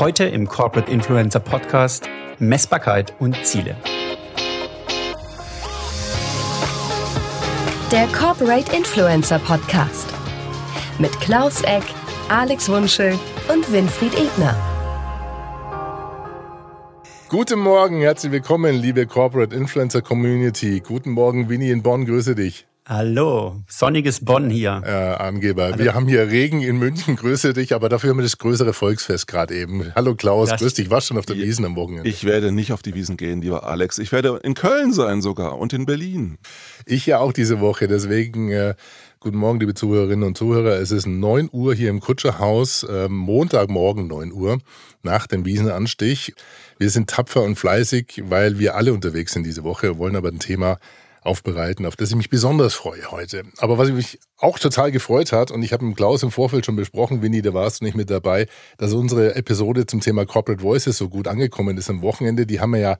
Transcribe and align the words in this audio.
Heute 0.00 0.24
im 0.24 0.48
Corporate 0.48 0.90
Influencer 0.90 1.38
Podcast 1.38 2.08
Messbarkeit 2.40 3.14
und 3.20 3.36
Ziele. 3.46 3.76
Der 7.92 8.08
Corporate 8.08 8.76
Influencer 8.76 9.38
Podcast 9.38 10.12
mit 10.98 11.12
Klaus 11.20 11.62
Eck, 11.62 11.84
Alex 12.28 12.68
Wunschel 12.68 13.16
und 13.52 13.70
Winfried 13.70 14.14
Ebner. 14.18 14.56
Guten 17.28 17.60
Morgen, 17.60 18.00
herzlich 18.00 18.32
willkommen, 18.32 18.74
liebe 18.74 19.06
Corporate 19.06 19.54
Influencer 19.54 20.02
Community. 20.02 20.80
Guten 20.80 21.12
Morgen, 21.12 21.48
Winnie 21.48 21.70
in 21.70 21.84
Bonn, 21.84 22.04
grüße 22.04 22.34
dich. 22.34 22.66
Hallo, 22.86 23.62
sonniges 23.66 24.22
Bonn 24.22 24.50
hier. 24.50 24.82
Äh, 24.84 24.90
Angeber. 24.90 25.70
Hallo. 25.72 25.78
Wir 25.78 25.94
haben 25.94 26.06
hier 26.06 26.28
Regen 26.28 26.60
in 26.60 26.76
München, 26.76 27.16
grüße 27.16 27.54
dich, 27.54 27.74
aber 27.74 27.88
dafür 27.88 28.10
haben 28.10 28.18
wir 28.18 28.24
das 28.24 28.36
größere 28.36 28.74
Volksfest 28.74 29.26
gerade 29.26 29.54
eben. 29.54 29.90
Hallo 29.94 30.14
Klaus, 30.14 30.50
das 30.50 30.60
grüß 30.60 30.74
dich. 30.74 30.90
Warst 30.90 31.06
schon 31.06 31.16
auf 31.16 31.24
der 31.24 31.36
Wiesen 31.36 31.64
am 31.64 31.76
Wochenende? 31.76 32.06
Ich 32.06 32.24
werde 32.24 32.52
nicht 32.52 32.74
auf 32.74 32.82
die 32.82 32.94
Wiesen 32.94 33.16
gehen, 33.16 33.40
lieber 33.40 33.64
Alex. 33.64 33.96
Ich 33.98 34.12
werde 34.12 34.38
in 34.42 34.52
Köln 34.52 34.92
sein 34.92 35.22
sogar 35.22 35.56
und 35.56 35.72
in 35.72 35.86
Berlin. 35.86 36.36
Ich 36.84 37.06
ja 37.06 37.20
auch 37.20 37.32
diese 37.32 37.58
Woche, 37.60 37.88
deswegen 37.88 38.50
äh, 38.50 38.74
guten 39.18 39.38
Morgen, 39.38 39.60
liebe 39.60 39.72
Zuhörerinnen 39.72 40.22
und 40.22 40.36
Zuhörer. 40.36 40.78
Es 40.78 40.90
ist 40.90 41.06
9 41.06 41.48
Uhr 41.52 41.74
hier 41.74 41.88
im 41.88 42.00
Kutscherhaus, 42.00 42.82
äh, 42.82 43.08
Montagmorgen 43.08 44.08
9 44.08 44.30
Uhr, 44.30 44.58
nach 45.02 45.26
dem 45.26 45.46
Wiesenanstich. 45.46 46.34
Wir 46.76 46.90
sind 46.90 47.08
tapfer 47.08 47.44
und 47.44 47.56
fleißig, 47.56 48.24
weil 48.28 48.58
wir 48.58 48.74
alle 48.74 48.92
unterwegs 48.92 49.32
sind 49.32 49.44
diese 49.44 49.64
Woche, 49.64 49.96
wollen 49.96 50.16
aber 50.16 50.28
ein 50.28 50.38
Thema 50.38 50.76
aufbereiten, 51.24 51.86
auf 51.86 51.96
das 51.96 52.10
ich 52.10 52.16
mich 52.16 52.30
besonders 52.30 52.74
freue 52.74 53.10
heute. 53.10 53.44
Aber 53.58 53.78
was 53.78 53.90
mich 53.90 54.18
auch 54.38 54.58
total 54.58 54.92
gefreut 54.92 55.32
hat, 55.32 55.50
und 55.50 55.62
ich 55.62 55.72
habe 55.72 55.84
mit 55.84 55.96
Klaus 55.96 56.22
im 56.22 56.30
Vorfeld 56.30 56.66
schon 56.66 56.76
besprochen, 56.76 57.22
Winnie, 57.22 57.42
da 57.42 57.54
warst 57.54 57.80
du 57.80 57.84
nicht 57.84 57.96
mit 57.96 58.10
dabei, 58.10 58.46
dass 58.78 58.92
unsere 58.92 59.34
Episode 59.34 59.86
zum 59.86 60.00
Thema 60.00 60.26
Corporate 60.26 60.62
Voices 60.62 60.98
so 60.98 61.08
gut 61.08 61.26
angekommen 61.26 61.76
ist 61.78 61.90
am 61.90 62.02
Wochenende. 62.02 62.46
Die 62.46 62.60
haben 62.60 62.72
wir 62.72 62.80
ja 62.80 62.98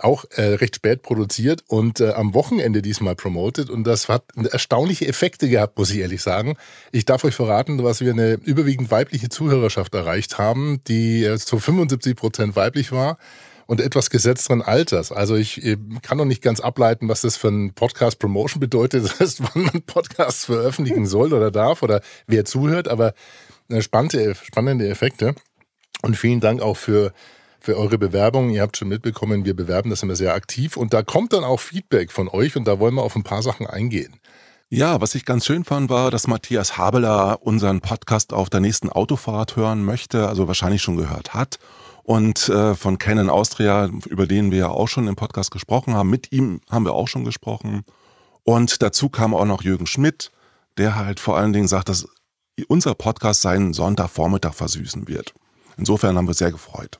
auch 0.00 0.24
äh, 0.36 0.42
recht 0.42 0.76
spät 0.76 1.02
produziert 1.02 1.64
und 1.66 2.00
äh, 2.00 2.10
am 2.12 2.34
Wochenende 2.34 2.82
diesmal 2.82 3.16
promotet 3.16 3.68
und 3.68 3.84
das 3.84 4.08
hat 4.08 4.22
erstaunliche 4.36 5.06
Effekte 5.08 5.48
gehabt, 5.48 5.76
muss 5.76 5.90
ich 5.90 5.98
ehrlich 5.98 6.22
sagen. 6.22 6.56
Ich 6.92 7.04
darf 7.04 7.24
euch 7.24 7.34
verraten, 7.34 7.78
dass 7.78 8.00
wir 8.00 8.12
eine 8.12 8.34
überwiegend 8.44 8.90
weibliche 8.90 9.28
Zuhörerschaft 9.28 9.94
erreicht 9.94 10.38
haben, 10.38 10.80
die 10.86 11.24
äh, 11.24 11.36
zu 11.38 11.58
75 11.58 12.16
Prozent 12.16 12.56
weiblich 12.56 12.92
war 12.92 13.18
und 13.68 13.82
etwas 13.82 14.08
gesetzteren 14.08 14.62
Alters. 14.62 15.12
Also 15.12 15.36
ich 15.36 15.60
kann 16.00 16.16
noch 16.16 16.24
nicht 16.24 16.42
ganz 16.42 16.58
ableiten, 16.58 17.08
was 17.08 17.20
das 17.20 17.36
für 17.36 17.48
ein 17.48 17.74
Podcast 17.74 18.18
Promotion 18.18 18.60
bedeutet. 18.60 19.02
Das 19.08 19.20
heißt, 19.20 19.42
wann 19.42 19.64
man 19.64 19.82
Podcasts 19.82 20.46
veröffentlichen 20.46 21.06
soll 21.14 21.32
oder 21.32 21.50
darf 21.50 21.82
oder 21.82 22.00
wer 22.26 22.44
zuhört, 22.44 22.88
aber 22.88 23.12
spannende, 23.80 24.34
spannende 24.34 24.88
Effekte. 24.88 25.34
Und 26.02 26.16
vielen 26.16 26.40
Dank 26.40 26.62
auch 26.62 26.76
für 26.76 27.12
für 27.60 27.76
eure 27.76 27.98
Bewerbung. 27.98 28.50
Ihr 28.50 28.62
habt 28.62 28.76
schon 28.76 28.88
mitbekommen, 28.88 29.44
wir 29.44 29.54
bewerben 29.54 29.90
das 29.90 30.02
immer 30.02 30.16
sehr 30.16 30.32
aktiv 30.32 30.76
und 30.76 30.94
da 30.94 31.02
kommt 31.02 31.32
dann 31.32 31.42
auch 31.44 31.58
Feedback 31.58 32.12
von 32.12 32.28
euch 32.28 32.56
und 32.56 32.66
da 32.66 32.78
wollen 32.78 32.94
wir 32.94 33.02
auf 33.02 33.16
ein 33.16 33.24
paar 33.24 33.42
Sachen 33.42 33.66
eingehen. 33.66 34.14
Ja, 34.70 35.00
was 35.00 35.16
ich 35.16 35.24
ganz 35.24 35.44
schön 35.44 35.64
fand, 35.64 35.90
war, 35.90 36.10
dass 36.10 36.28
Matthias 36.28 36.78
Habeler 36.78 37.40
unseren 37.42 37.80
Podcast 37.80 38.32
auf 38.32 38.48
der 38.48 38.60
nächsten 38.60 38.88
Autofahrt 38.88 39.56
hören 39.56 39.84
möchte, 39.84 40.28
also 40.28 40.46
wahrscheinlich 40.46 40.82
schon 40.82 40.96
gehört 40.96 41.34
hat 41.34 41.58
und 42.08 42.48
äh, 42.48 42.74
von 42.74 42.96
Canon 42.96 43.28
Austria, 43.28 43.90
über 44.08 44.26
den 44.26 44.50
wir 44.50 44.58
ja 44.58 44.68
auch 44.70 44.88
schon 44.88 45.06
im 45.08 45.14
Podcast 45.14 45.50
gesprochen 45.50 45.92
haben. 45.92 46.08
Mit 46.08 46.32
ihm 46.32 46.62
haben 46.70 46.86
wir 46.86 46.94
auch 46.94 47.06
schon 47.06 47.22
gesprochen. 47.22 47.84
Und 48.44 48.80
dazu 48.80 49.10
kam 49.10 49.34
auch 49.34 49.44
noch 49.44 49.62
Jürgen 49.62 49.86
Schmidt, 49.86 50.30
der 50.78 50.96
halt 50.96 51.20
vor 51.20 51.36
allen 51.36 51.52
Dingen 51.52 51.68
sagt, 51.68 51.90
dass 51.90 52.08
unser 52.66 52.94
Podcast 52.94 53.42
seinen 53.42 53.74
Sonntagvormittag 53.74 54.54
versüßen 54.54 55.06
wird. 55.06 55.34
Insofern 55.76 56.16
haben 56.16 56.26
wir 56.26 56.32
sehr 56.32 56.50
gefreut. 56.50 56.98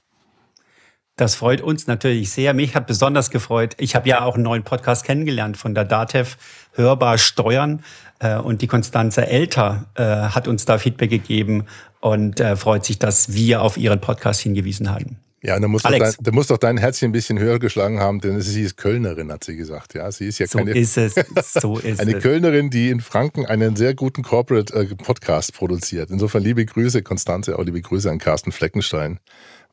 Das 1.16 1.34
freut 1.34 1.62
uns 1.62 1.86
natürlich 1.86 2.30
sehr. 2.30 2.52
Mich 2.52 2.76
hat 2.76 2.86
besonders 2.86 3.30
gefreut. 3.30 3.76
Ich 3.78 3.96
habe 3.96 4.08
ja 4.10 4.20
auch 4.24 4.34
einen 4.34 4.44
neuen 4.44 4.62
Podcast 4.62 5.06
kennengelernt 5.06 5.56
von 5.56 5.74
der 5.74 5.86
DATEV, 5.86 6.36
Hörbar 6.74 7.16
Steuern. 7.16 7.82
Äh, 8.20 8.36
und 8.36 8.62
die 8.62 8.66
Konstanze 8.66 9.26
Elter 9.26 9.86
äh, 9.94 10.04
hat 10.04 10.48
uns 10.48 10.64
da 10.64 10.78
Feedback 10.78 11.10
gegeben 11.10 11.66
und 12.00 12.40
äh, 12.40 12.56
freut 12.56 12.84
sich, 12.84 12.98
dass 12.98 13.32
wir 13.34 13.62
auf 13.62 13.76
ihren 13.76 14.00
Podcast 14.00 14.40
hingewiesen 14.40 14.90
haben. 14.90 15.18
Ja, 15.40 15.58
da 15.60 15.68
muss, 15.68 15.82
doch 15.82 15.90
dein, 15.90 16.14
da 16.18 16.32
muss 16.32 16.48
doch 16.48 16.58
dein 16.58 16.78
Herzchen 16.78 17.10
ein 17.10 17.12
bisschen 17.12 17.38
höher 17.38 17.60
geschlagen 17.60 18.00
haben, 18.00 18.20
denn 18.20 18.40
sie 18.40 18.62
ist 18.62 18.76
Kölnerin, 18.76 19.30
hat 19.30 19.44
sie 19.44 19.54
gesagt. 19.54 19.94
Ja, 19.94 20.10
sie 20.10 20.26
ist 20.26 20.40
ja 20.40 20.46
keine. 20.46 20.72
So 20.72 20.78
ist 20.78 20.96
es. 20.96 21.52
So 21.52 21.78
ist 21.78 22.00
eine 22.00 22.16
es. 22.16 22.22
Kölnerin, 22.22 22.70
die 22.70 22.90
in 22.90 23.00
Franken 23.00 23.46
einen 23.46 23.76
sehr 23.76 23.94
guten 23.94 24.24
Corporate 24.24 24.74
äh, 24.74 24.86
Podcast 24.96 25.54
produziert. 25.54 26.10
Insofern 26.10 26.42
liebe 26.42 26.64
Grüße, 26.64 27.02
Konstanze, 27.02 27.56
auch 27.56 27.62
liebe 27.62 27.80
Grüße 27.80 28.10
an 28.10 28.18
Carsten 28.18 28.50
Fleckenstein. 28.50 29.20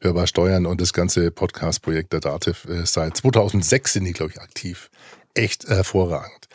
Hörbar 0.01 0.27
Steuern 0.27 0.67
und 0.67 0.81
das 0.81 0.93
ganze 0.93 1.31
Podcast-Projekt 1.31 2.13
der 2.13 2.19
DATEV 2.19 2.65
äh, 2.65 2.85
seit 2.85 3.17
2006 3.17 3.93
sind 3.93 4.03
die, 4.03 4.13
glaube 4.13 4.33
ich, 4.33 4.41
aktiv. 4.41 4.91
Echt 5.33 5.67
hervorragend. 5.67 6.47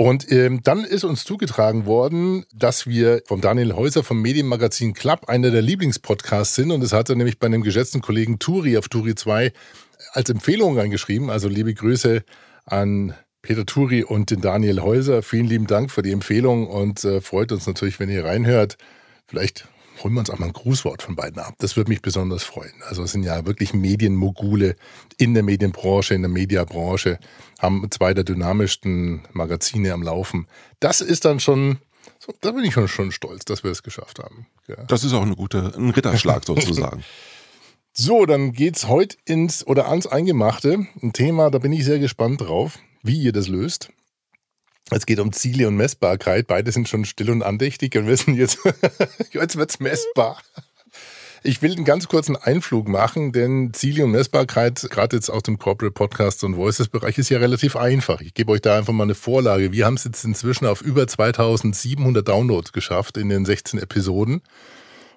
Und 0.00 0.32
ähm, 0.32 0.62
dann 0.62 0.84
ist 0.84 1.04
uns 1.04 1.26
zugetragen 1.26 1.84
worden, 1.84 2.46
dass 2.54 2.86
wir 2.86 3.20
vom 3.26 3.42
Daniel 3.42 3.74
Häuser 3.74 4.02
vom 4.02 4.22
Medienmagazin 4.22 4.94
Club 4.94 5.28
einer 5.28 5.50
der 5.50 5.60
Lieblingspodcasts 5.60 6.54
sind. 6.54 6.70
Und 6.70 6.82
das 6.82 6.94
hat 6.94 7.10
er 7.10 7.16
nämlich 7.16 7.38
bei 7.38 7.48
einem 7.48 7.60
geschätzten 7.60 8.00
Kollegen 8.00 8.38
Turi 8.38 8.78
auf 8.78 8.88
Turi 8.88 9.14
2 9.14 9.52
als 10.12 10.30
Empfehlung 10.30 10.78
reingeschrieben. 10.78 11.28
Also 11.28 11.48
liebe 11.48 11.74
Grüße 11.74 12.24
an 12.64 13.12
Peter 13.42 13.66
Turi 13.66 14.02
und 14.02 14.30
den 14.30 14.40
Daniel 14.40 14.80
Häuser. 14.80 15.22
Vielen 15.22 15.44
lieben 15.44 15.66
Dank 15.66 15.90
für 15.90 16.00
die 16.00 16.12
Empfehlung 16.12 16.66
und 16.66 17.04
äh, 17.04 17.20
freut 17.20 17.52
uns 17.52 17.66
natürlich, 17.66 18.00
wenn 18.00 18.08
ihr 18.08 18.24
reinhört. 18.24 18.78
Vielleicht 19.26 19.68
holen 20.02 20.14
wir 20.14 20.20
uns 20.20 20.30
auch 20.30 20.38
mal 20.38 20.46
ein 20.46 20.52
Grußwort 20.52 21.02
von 21.02 21.16
beiden 21.16 21.40
ab. 21.40 21.54
Das 21.58 21.76
würde 21.76 21.90
mich 21.90 22.02
besonders 22.02 22.42
freuen. 22.42 22.72
Also 22.88 23.02
es 23.02 23.12
sind 23.12 23.22
ja 23.22 23.46
wirklich 23.46 23.74
Medienmogule 23.74 24.76
in 25.18 25.34
der 25.34 25.42
Medienbranche, 25.42 26.14
in 26.14 26.22
der 26.22 26.30
Mediabranche, 26.30 27.18
haben 27.58 27.86
zwei 27.90 28.14
der 28.14 28.24
dynamischsten 28.24 29.22
Magazine 29.32 29.92
am 29.92 30.02
Laufen. 30.02 30.46
Das 30.80 31.00
ist 31.00 31.24
dann 31.24 31.40
schon, 31.40 31.78
da 32.40 32.52
bin 32.52 32.64
ich 32.64 32.74
schon, 32.74 32.88
schon 32.88 33.12
stolz, 33.12 33.44
dass 33.44 33.64
wir 33.64 33.70
es 33.70 33.82
geschafft 33.82 34.18
haben. 34.18 34.46
Ja. 34.68 34.76
Das 34.84 35.04
ist 35.04 35.12
auch 35.12 35.22
eine 35.22 35.36
gute, 35.36 35.72
ein 35.76 35.90
Ritterschlag 35.90 36.44
sozusagen. 36.44 37.04
so, 37.92 38.26
dann 38.26 38.52
geht's 38.52 38.88
heute 38.88 39.16
ins 39.24 39.66
oder 39.66 39.88
ans 39.88 40.06
Eingemachte. 40.06 40.86
Ein 41.02 41.12
Thema, 41.12 41.50
da 41.50 41.58
bin 41.58 41.72
ich 41.72 41.84
sehr 41.84 41.98
gespannt 41.98 42.40
drauf, 42.40 42.78
wie 43.02 43.20
ihr 43.20 43.32
das 43.32 43.48
löst. 43.48 43.90
Es 44.90 45.06
geht 45.06 45.20
um 45.20 45.32
Ziele 45.32 45.68
und 45.68 45.76
Messbarkeit. 45.76 46.46
Beide 46.48 46.72
sind 46.72 46.88
schon 46.88 47.04
still 47.04 47.30
und 47.30 47.42
andächtig 47.42 47.96
und 47.96 48.06
wissen 48.06 48.34
jetzt, 48.34 48.58
jetzt 49.32 49.56
wird's 49.56 49.78
messbar. 49.78 50.42
Ich 51.42 51.62
will 51.62 51.72
einen 51.72 51.86
ganz 51.86 52.06
kurzen 52.08 52.36
Einflug 52.36 52.86
machen, 52.86 53.32
denn 53.32 53.72
Ziele 53.72 54.04
und 54.04 54.10
Messbarkeit, 54.10 54.86
gerade 54.90 55.16
jetzt 55.16 55.30
aus 55.30 55.42
dem 55.42 55.58
Corporate 55.58 55.94
Podcast 55.94 56.44
und 56.44 56.56
Voices 56.56 56.88
Bereich, 56.88 57.16
ist 57.16 57.30
ja 57.30 57.38
relativ 57.38 57.76
einfach. 57.76 58.20
Ich 58.20 58.34
gebe 58.34 58.52
euch 58.52 58.60
da 58.60 58.76
einfach 58.76 58.92
mal 58.92 59.04
eine 59.04 59.14
Vorlage. 59.14 59.72
Wir 59.72 59.86
haben 59.86 59.94
es 59.94 60.04
jetzt 60.04 60.22
inzwischen 60.24 60.66
auf 60.66 60.82
über 60.82 61.06
2700 61.06 62.28
Downloads 62.28 62.72
geschafft 62.72 63.16
in 63.16 63.30
den 63.30 63.46
16 63.46 63.80
Episoden. 63.80 64.42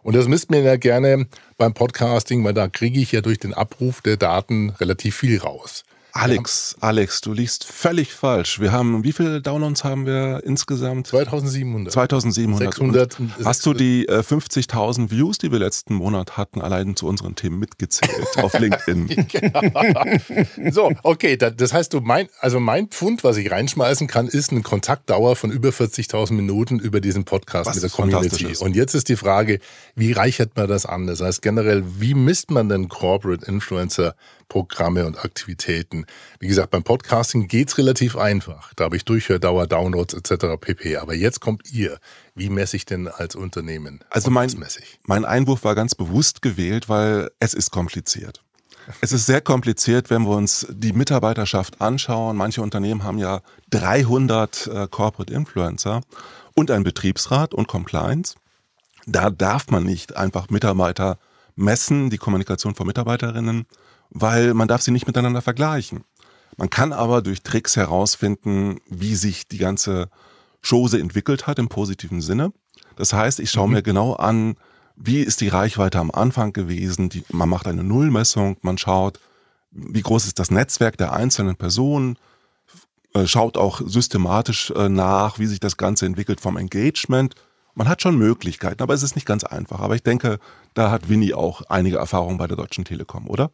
Und 0.01 0.15
das 0.15 0.29
misst 0.29 0.49
mir 0.49 0.61
ja 0.61 0.77
gerne 0.77 1.27
beim 1.57 1.73
Podcasting, 1.73 2.43
weil 2.45 2.53
da 2.53 2.69
kriege 2.69 3.01
ich 3.01 3.11
ja 3.11 3.19
durch 3.19 3.39
den 3.39 3.53
Abruf 3.53 4.01
der 4.01 4.15
Daten 4.15 4.69
relativ 4.69 5.17
viel 5.17 5.39
raus. 5.39 5.83
Alex, 6.15 6.75
Alex, 6.79 7.21
du 7.21 7.33
liest 7.33 7.63
völlig 7.63 8.13
falsch. 8.13 8.59
Wir 8.59 8.71
haben, 8.71 9.03
wie 9.03 9.13
viele 9.13 9.41
Downloads 9.41 9.83
haben 9.83 10.05
wir 10.05 10.43
insgesamt? 10.45 11.07
2700. 11.07 11.91
2700. 11.91 13.13
600. 13.13 13.17
hast 13.43 13.65
du 13.65 13.73
die 13.73 14.07
äh, 14.07 14.19
50.000 14.19 15.09
Views, 15.09 15.39
die 15.39 15.51
wir 15.51 15.57
letzten 15.57 15.95
Monat 15.95 16.37
hatten, 16.37 16.61
allein 16.61 16.95
zu 16.95 17.07
unseren 17.07 17.33
Themen 17.33 17.57
mitgezählt 17.57 18.13
auf 18.37 18.53
LinkedIn? 18.59 19.09
so, 20.71 20.91
okay, 21.01 21.35
das 21.35 21.73
heißt, 21.73 21.91
du 21.93 22.01
mein, 22.01 22.29
also 22.39 22.59
mein 22.59 22.89
Pfund, 22.89 23.23
was 23.23 23.37
ich 23.37 23.49
reinschmeißen 23.49 24.05
kann, 24.05 24.27
ist 24.27 24.51
eine 24.51 24.61
Kontaktdauer 24.61 25.35
von 25.35 25.49
über 25.49 25.69
40.000 25.69 26.33
Minuten 26.33 26.77
über 26.77 27.01
diesen 27.01 27.25
Podcast 27.25 27.67
was 27.67 27.75
mit 27.75 27.83
der 27.85 27.89
Community. 27.89 28.55
Und 28.59 28.75
jetzt 28.75 28.93
ist 28.93 29.09
die 29.09 29.15
Frage, 29.15 29.59
wie 29.95 30.11
reichert 30.11 30.55
man 30.55 30.67
das 30.67 30.85
an? 30.85 31.07
Das 31.07 31.21
heißt 31.21 31.41
generell, 31.41 31.83
wie 31.97 32.13
misst 32.13 32.51
man 32.51 32.69
denn 32.69 32.87
Corporate 32.87 33.47
Influencer 33.47 34.13
Programme 34.53 35.07
und 35.07 35.17
Aktivitäten. 35.23 36.02
Wie 36.39 36.47
gesagt, 36.47 36.71
beim 36.71 36.83
Podcasting 36.83 37.47
geht 37.47 37.69
es 37.69 37.77
relativ 37.77 38.15
einfach. 38.15 38.73
Da 38.75 38.85
habe 38.85 38.95
ich 38.95 39.05
Durchhördauer, 39.05 39.67
Downloads 39.67 40.13
etc. 40.13 40.57
pp. 40.59 40.97
Aber 40.97 41.13
jetzt 41.13 41.39
kommt 41.39 41.71
ihr. 41.71 41.99
Wie 42.35 42.49
messe 42.49 42.77
ich 42.77 42.85
denn 42.85 43.07
als 43.07 43.35
Unternehmen? 43.35 44.03
Also 44.09 44.31
mein, 44.31 44.51
mein 45.03 45.25
Einwurf 45.25 45.63
war 45.63 45.75
ganz 45.75 45.95
bewusst 45.95 46.41
gewählt, 46.41 46.89
weil 46.89 47.29
es 47.39 47.53
ist 47.53 47.71
kompliziert. 47.71 48.43
Es 49.01 49.11
ist 49.11 49.25
sehr 49.25 49.41
kompliziert, 49.41 50.09
wenn 50.09 50.23
wir 50.23 50.35
uns 50.35 50.67
die 50.69 50.93
Mitarbeiterschaft 50.93 51.79
anschauen. 51.81 52.35
Manche 52.35 52.61
Unternehmen 52.61 53.03
haben 53.03 53.17
ja 53.17 53.41
300 53.69 54.67
äh, 54.67 54.87
Corporate 54.89 55.33
Influencer 55.33 56.01
und 56.55 56.69
einen 56.71 56.83
Betriebsrat 56.83 57.53
und 57.53 57.67
Compliance. 57.67 58.35
Da 59.05 59.29
darf 59.29 59.69
man 59.69 59.83
nicht 59.83 60.15
einfach 60.15 60.49
Mitarbeiter 60.49 61.17
messen, 61.55 62.09
die 62.09 62.17
Kommunikation 62.17 62.75
von 62.75 62.87
Mitarbeiterinnen 62.87 63.65
weil 64.13 64.53
man 64.53 64.67
darf 64.67 64.81
sie 64.81 64.91
nicht 64.91 65.07
miteinander 65.07 65.41
vergleichen. 65.41 66.03
Man 66.55 66.69
kann 66.69 66.93
aber 66.93 67.21
durch 67.21 67.41
Tricks 67.41 67.75
herausfinden, 67.75 68.79
wie 68.87 69.15
sich 69.15 69.47
die 69.47 69.57
ganze 69.57 70.09
Chose 70.67 70.99
entwickelt 70.99 71.47
hat 71.47 71.59
im 71.59 71.67
positiven 71.67 72.21
Sinne. 72.21 72.53
Das 72.95 73.11
heißt, 73.11 73.39
ich 73.39 73.49
schaue 73.51 73.67
mhm. 73.67 73.73
mir 73.73 73.81
genau 73.81 74.13
an, 74.13 74.55
wie 74.95 75.19
ist 75.19 75.41
die 75.41 75.47
Reichweite 75.47 75.99
am 75.99 76.11
Anfang 76.11 76.53
gewesen. 76.53 77.09
Die, 77.09 77.25
man 77.31 77.49
macht 77.49 77.67
eine 77.67 77.83
Nullmessung, 77.83 78.57
man 78.61 78.77
schaut, 78.77 79.19
wie 79.71 80.01
groß 80.01 80.27
ist 80.27 80.37
das 80.37 80.51
Netzwerk 80.51 80.97
der 80.97 81.13
einzelnen 81.13 81.55
Personen, 81.55 82.17
äh, 83.15 83.25
schaut 83.25 83.57
auch 83.57 83.81
systematisch 83.83 84.71
äh, 84.71 84.89
nach, 84.89 85.39
wie 85.39 85.47
sich 85.47 85.59
das 85.59 85.77
Ganze 85.77 86.05
entwickelt 86.05 86.39
vom 86.39 86.57
Engagement. 86.57 87.33
Man 87.73 87.89
hat 87.89 88.03
schon 88.03 88.17
Möglichkeiten, 88.17 88.83
aber 88.83 88.93
es 88.93 89.01
ist 89.01 89.15
nicht 89.15 89.25
ganz 89.25 89.43
einfach. 89.43 89.79
Aber 89.79 89.95
ich 89.95 90.03
denke, 90.03 90.39
da 90.75 90.91
hat 90.91 91.09
Winnie 91.09 91.33
auch 91.33 91.63
einige 91.69 91.97
Erfahrungen 91.97 92.37
bei 92.37 92.45
der 92.45 92.57
Deutschen 92.57 92.85
Telekom, 92.85 93.27
oder? 93.27 93.49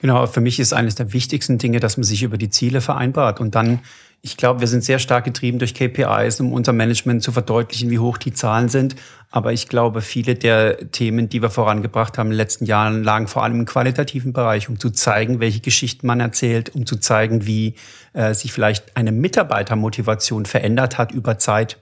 Genau, 0.00 0.26
für 0.26 0.40
mich 0.40 0.60
ist 0.60 0.72
eines 0.72 0.94
der 0.94 1.12
wichtigsten 1.12 1.58
Dinge, 1.58 1.80
dass 1.80 1.96
man 1.96 2.04
sich 2.04 2.22
über 2.22 2.38
die 2.38 2.50
Ziele 2.50 2.80
vereinbart 2.80 3.40
und 3.40 3.54
dann 3.54 3.80
ich 4.26 4.36
glaube, 4.36 4.60
wir 4.60 4.66
sind 4.66 4.82
sehr 4.82 4.98
stark 4.98 5.24
getrieben 5.24 5.60
durch 5.60 5.72
KPIs, 5.74 6.40
um 6.40 6.52
unser 6.52 6.72
Management 6.72 7.22
zu 7.22 7.30
verdeutlichen, 7.30 7.90
wie 7.90 8.00
hoch 8.00 8.18
die 8.18 8.32
Zahlen 8.32 8.68
sind. 8.68 8.96
Aber 9.30 9.52
ich 9.52 9.68
glaube, 9.68 10.02
viele 10.02 10.34
der 10.34 10.90
Themen, 10.90 11.28
die 11.28 11.42
wir 11.42 11.50
vorangebracht 11.50 12.18
haben 12.18 12.28
in 12.28 12.32
den 12.32 12.38
letzten 12.38 12.64
Jahren, 12.64 13.04
lagen 13.04 13.28
vor 13.28 13.44
allem 13.44 13.60
im 13.60 13.66
qualitativen 13.66 14.32
Bereich, 14.32 14.68
um 14.68 14.80
zu 14.80 14.90
zeigen, 14.90 15.38
welche 15.38 15.60
Geschichten 15.60 16.08
man 16.08 16.18
erzählt, 16.18 16.74
um 16.74 16.86
zu 16.86 16.96
zeigen, 16.96 17.46
wie 17.46 17.74
äh, 18.14 18.34
sich 18.34 18.52
vielleicht 18.52 18.96
eine 18.96 19.12
Mitarbeitermotivation 19.12 20.44
verändert 20.44 20.98
hat 20.98 21.12
über 21.12 21.38
Zeit. 21.38 21.78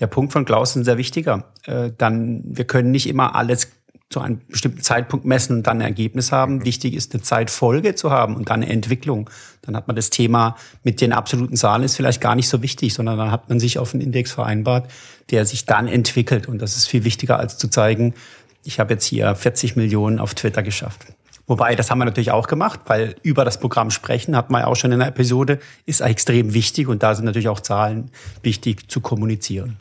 Der 0.00 0.06
Punkt 0.06 0.32
von 0.32 0.46
Klaus 0.46 0.70
ist 0.70 0.76
ein 0.76 0.84
sehr 0.84 0.96
wichtiger. 0.98 1.52
Äh, 1.66 1.90
dann, 1.98 2.42
wir 2.44 2.64
können 2.64 2.90
nicht 2.90 3.08
immer 3.08 3.34
alles 3.34 3.70
zu 4.12 4.20
einem 4.20 4.40
bestimmten 4.48 4.82
Zeitpunkt 4.82 5.24
messen 5.24 5.56
und 5.56 5.66
dann 5.66 5.78
ein 5.78 5.86
Ergebnis 5.86 6.30
haben. 6.30 6.56
Mhm. 6.56 6.64
Wichtig 6.64 6.94
ist, 6.94 7.14
eine 7.14 7.22
Zeitfolge 7.22 7.94
zu 7.94 8.10
haben 8.10 8.36
und 8.36 8.50
dann 8.50 8.62
eine 8.62 8.72
Entwicklung. 8.72 9.30
Dann 9.62 9.76
hat 9.76 9.86
man 9.86 9.96
das 9.96 10.10
Thema 10.10 10.56
mit 10.84 11.00
den 11.00 11.12
absoluten 11.12 11.56
Zahlen 11.56 11.82
ist 11.82 11.96
vielleicht 11.96 12.20
gar 12.20 12.34
nicht 12.34 12.48
so 12.48 12.62
wichtig, 12.62 12.94
sondern 12.94 13.18
dann 13.18 13.30
hat 13.30 13.48
man 13.48 13.58
sich 13.58 13.78
auf 13.78 13.94
einen 13.94 14.02
Index 14.02 14.32
vereinbart, 14.32 14.90
der 15.30 15.46
sich 15.46 15.66
dann 15.66 15.88
entwickelt. 15.88 16.48
Und 16.48 16.60
das 16.60 16.76
ist 16.76 16.88
viel 16.88 17.04
wichtiger, 17.04 17.38
als 17.38 17.58
zu 17.58 17.68
zeigen, 17.68 18.14
ich 18.64 18.78
habe 18.78 18.94
jetzt 18.94 19.04
hier 19.04 19.34
40 19.34 19.76
Millionen 19.76 20.20
auf 20.20 20.34
Twitter 20.34 20.62
geschafft. 20.62 21.06
Wobei, 21.46 21.74
das 21.74 21.90
haben 21.90 21.98
wir 21.98 22.04
natürlich 22.04 22.30
auch 22.30 22.46
gemacht, 22.46 22.80
weil 22.86 23.16
über 23.22 23.44
das 23.44 23.58
Programm 23.58 23.90
sprechen, 23.90 24.36
hat 24.36 24.50
man 24.50 24.62
ja 24.62 24.66
auch 24.68 24.76
schon 24.76 24.92
in 24.92 25.00
der 25.00 25.08
Episode, 25.08 25.58
ist 25.86 26.00
extrem 26.00 26.54
wichtig 26.54 26.86
und 26.86 27.02
da 27.02 27.14
sind 27.14 27.24
natürlich 27.24 27.48
auch 27.48 27.60
Zahlen 27.60 28.10
wichtig 28.42 28.88
zu 28.88 29.00
kommunizieren. 29.00 29.76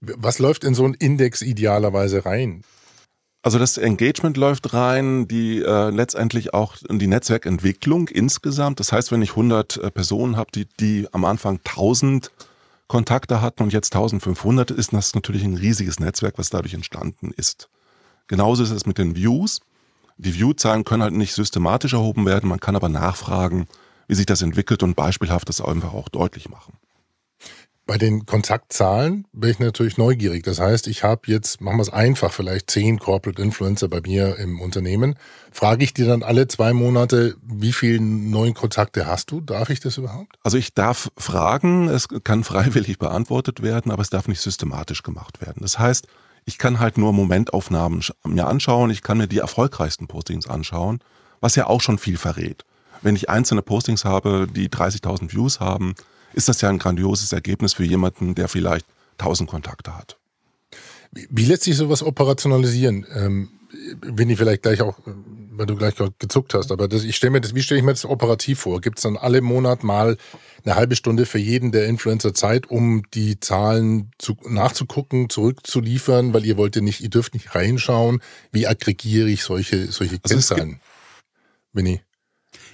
Was 0.00 0.38
läuft 0.38 0.64
in 0.64 0.74
so 0.74 0.84
einen 0.84 0.94
Index 0.94 1.42
idealerweise 1.42 2.24
rein? 2.24 2.62
Also 3.44 3.58
das 3.58 3.76
Engagement 3.76 4.38
läuft 4.38 4.72
rein, 4.72 5.28
die 5.28 5.60
äh, 5.60 5.90
letztendlich 5.90 6.54
auch 6.54 6.76
die 6.88 7.06
Netzwerkentwicklung 7.06 8.08
insgesamt. 8.08 8.80
Das 8.80 8.90
heißt, 8.90 9.12
wenn 9.12 9.20
ich 9.20 9.32
100 9.32 9.76
äh, 9.76 9.90
Personen 9.90 10.38
habe, 10.38 10.50
die, 10.50 10.66
die 10.80 11.06
am 11.12 11.26
Anfang 11.26 11.60
1000 11.62 12.30
Kontakte 12.86 13.42
hatten 13.42 13.62
und 13.62 13.74
jetzt 13.74 13.94
1500, 13.94 14.70
ist 14.70 14.94
das 14.94 15.14
natürlich 15.14 15.44
ein 15.44 15.58
riesiges 15.58 16.00
Netzwerk, 16.00 16.38
was 16.38 16.48
dadurch 16.48 16.72
entstanden 16.72 17.34
ist. 17.36 17.68
Genauso 18.28 18.62
ist 18.62 18.70
es 18.70 18.86
mit 18.86 18.96
den 18.96 19.14
Views. 19.14 19.60
Die 20.16 20.32
View-Zahlen 20.32 20.84
können 20.84 21.02
halt 21.02 21.12
nicht 21.12 21.34
systematisch 21.34 21.92
erhoben 21.92 22.24
werden, 22.24 22.48
man 22.48 22.60
kann 22.60 22.76
aber 22.76 22.88
nachfragen, 22.88 23.68
wie 24.08 24.14
sich 24.14 24.24
das 24.24 24.40
entwickelt 24.40 24.82
und 24.82 24.96
beispielhaft 24.96 25.50
das 25.50 25.60
einfach 25.60 25.92
auch 25.92 26.08
deutlich 26.08 26.48
machen. 26.48 26.78
Bei 27.86 27.98
den 27.98 28.24
Kontaktzahlen 28.24 29.26
bin 29.34 29.50
ich 29.50 29.58
natürlich 29.58 29.98
neugierig. 29.98 30.42
Das 30.42 30.58
heißt, 30.58 30.86
ich 30.86 31.04
habe 31.04 31.22
jetzt, 31.26 31.60
machen 31.60 31.76
wir 31.76 31.82
es 31.82 31.90
einfach, 31.90 32.32
vielleicht 32.32 32.70
zehn 32.70 32.98
Corporate 32.98 33.42
Influencer 33.42 33.88
bei 33.88 34.00
mir 34.00 34.38
im 34.38 34.58
Unternehmen. 34.60 35.16
Frage 35.52 35.84
ich 35.84 35.92
dir 35.92 36.06
dann 36.06 36.22
alle 36.22 36.48
zwei 36.48 36.72
Monate, 36.72 37.36
wie 37.42 37.74
viele 37.74 38.00
neuen 38.00 38.54
Kontakte 38.54 39.06
hast 39.06 39.30
du? 39.30 39.42
Darf 39.42 39.68
ich 39.68 39.80
das 39.80 39.98
überhaupt? 39.98 40.38
Also 40.42 40.56
ich 40.56 40.72
darf 40.72 41.10
fragen, 41.18 41.88
es 41.88 42.08
kann 42.24 42.42
freiwillig 42.42 42.98
beantwortet 42.98 43.62
werden, 43.62 43.92
aber 43.92 44.00
es 44.00 44.08
darf 44.08 44.28
nicht 44.28 44.40
systematisch 44.40 45.02
gemacht 45.02 45.42
werden. 45.42 45.60
Das 45.60 45.78
heißt, 45.78 46.06
ich 46.46 46.56
kann 46.56 46.80
halt 46.80 46.96
nur 46.96 47.12
Momentaufnahmen 47.12 48.02
mir 48.24 48.46
anschauen, 48.46 48.90
ich 48.90 49.02
kann 49.02 49.18
mir 49.18 49.26
die 49.26 49.38
erfolgreichsten 49.38 50.06
Postings 50.06 50.46
anschauen, 50.46 51.00
was 51.40 51.54
ja 51.54 51.66
auch 51.66 51.82
schon 51.82 51.98
viel 51.98 52.16
verrät. 52.16 52.64
Wenn 53.02 53.16
ich 53.16 53.28
einzelne 53.28 53.60
Postings 53.60 54.06
habe, 54.06 54.46
die 54.50 54.70
30.000 54.70 55.32
Views 55.32 55.60
haben, 55.60 55.94
ist 56.34 56.48
das 56.48 56.60
ja 56.60 56.68
ein 56.68 56.78
grandioses 56.78 57.32
Ergebnis 57.32 57.74
für 57.74 57.84
jemanden, 57.84 58.34
der 58.34 58.48
vielleicht 58.48 58.86
1000 59.18 59.48
Kontakte 59.48 59.96
hat. 59.96 60.16
Wie, 61.12 61.44
lässt 61.44 61.62
sich 61.62 61.76
sowas 61.76 62.02
operationalisieren? 62.02 63.06
Ähm, 63.14 63.48
wenn 64.02 64.30
ich 64.30 64.38
vielleicht 64.38 64.62
gleich 64.62 64.82
auch, 64.82 64.98
weil 65.04 65.66
du 65.66 65.76
gleich 65.76 65.94
gezuckt 66.18 66.54
hast, 66.54 66.72
aber 66.72 66.88
das, 66.88 67.04
ich 67.04 67.16
stelle 67.16 67.32
mir 67.32 67.40
das, 67.40 67.54
wie 67.54 67.62
stelle 67.62 67.78
ich 67.78 67.84
mir 67.84 67.92
das 67.92 68.04
operativ 68.04 68.60
vor? 68.60 68.80
Gibt 68.80 68.98
es 68.98 69.02
dann 69.02 69.16
alle 69.16 69.40
Monat 69.40 69.84
mal 69.84 70.16
eine 70.64 70.76
halbe 70.76 70.96
Stunde 70.96 71.26
für 71.26 71.38
jeden 71.38 71.72
der 71.72 71.86
Influencer 71.86 72.34
Zeit, 72.34 72.70
um 72.70 73.02
die 73.14 73.38
Zahlen 73.38 74.10
zu, 74.18 74.36
nachzugucken, 74.48 75.28
zurückzuliefern, 75.28 76.32
weil 76.34 76.44
ihr 76.44 76.56
wollt 76.56 76.76
ja 76.76 76.82
nicht, 76.82 77.00
ihr 77.00 77.10
dürft 77.10 77.34
nicht 77.34 77.54
reinschauen. 77.54 78.20
Wie 78.50 78.66
aggregiere 78.66 79.28
ich 79.28 79.42
solche, 79.42 79.90
solche 79.92 80.18
also 80.22 80.34
Kennzahlen? 80.34 80.80
Winnie? 81.72 82.00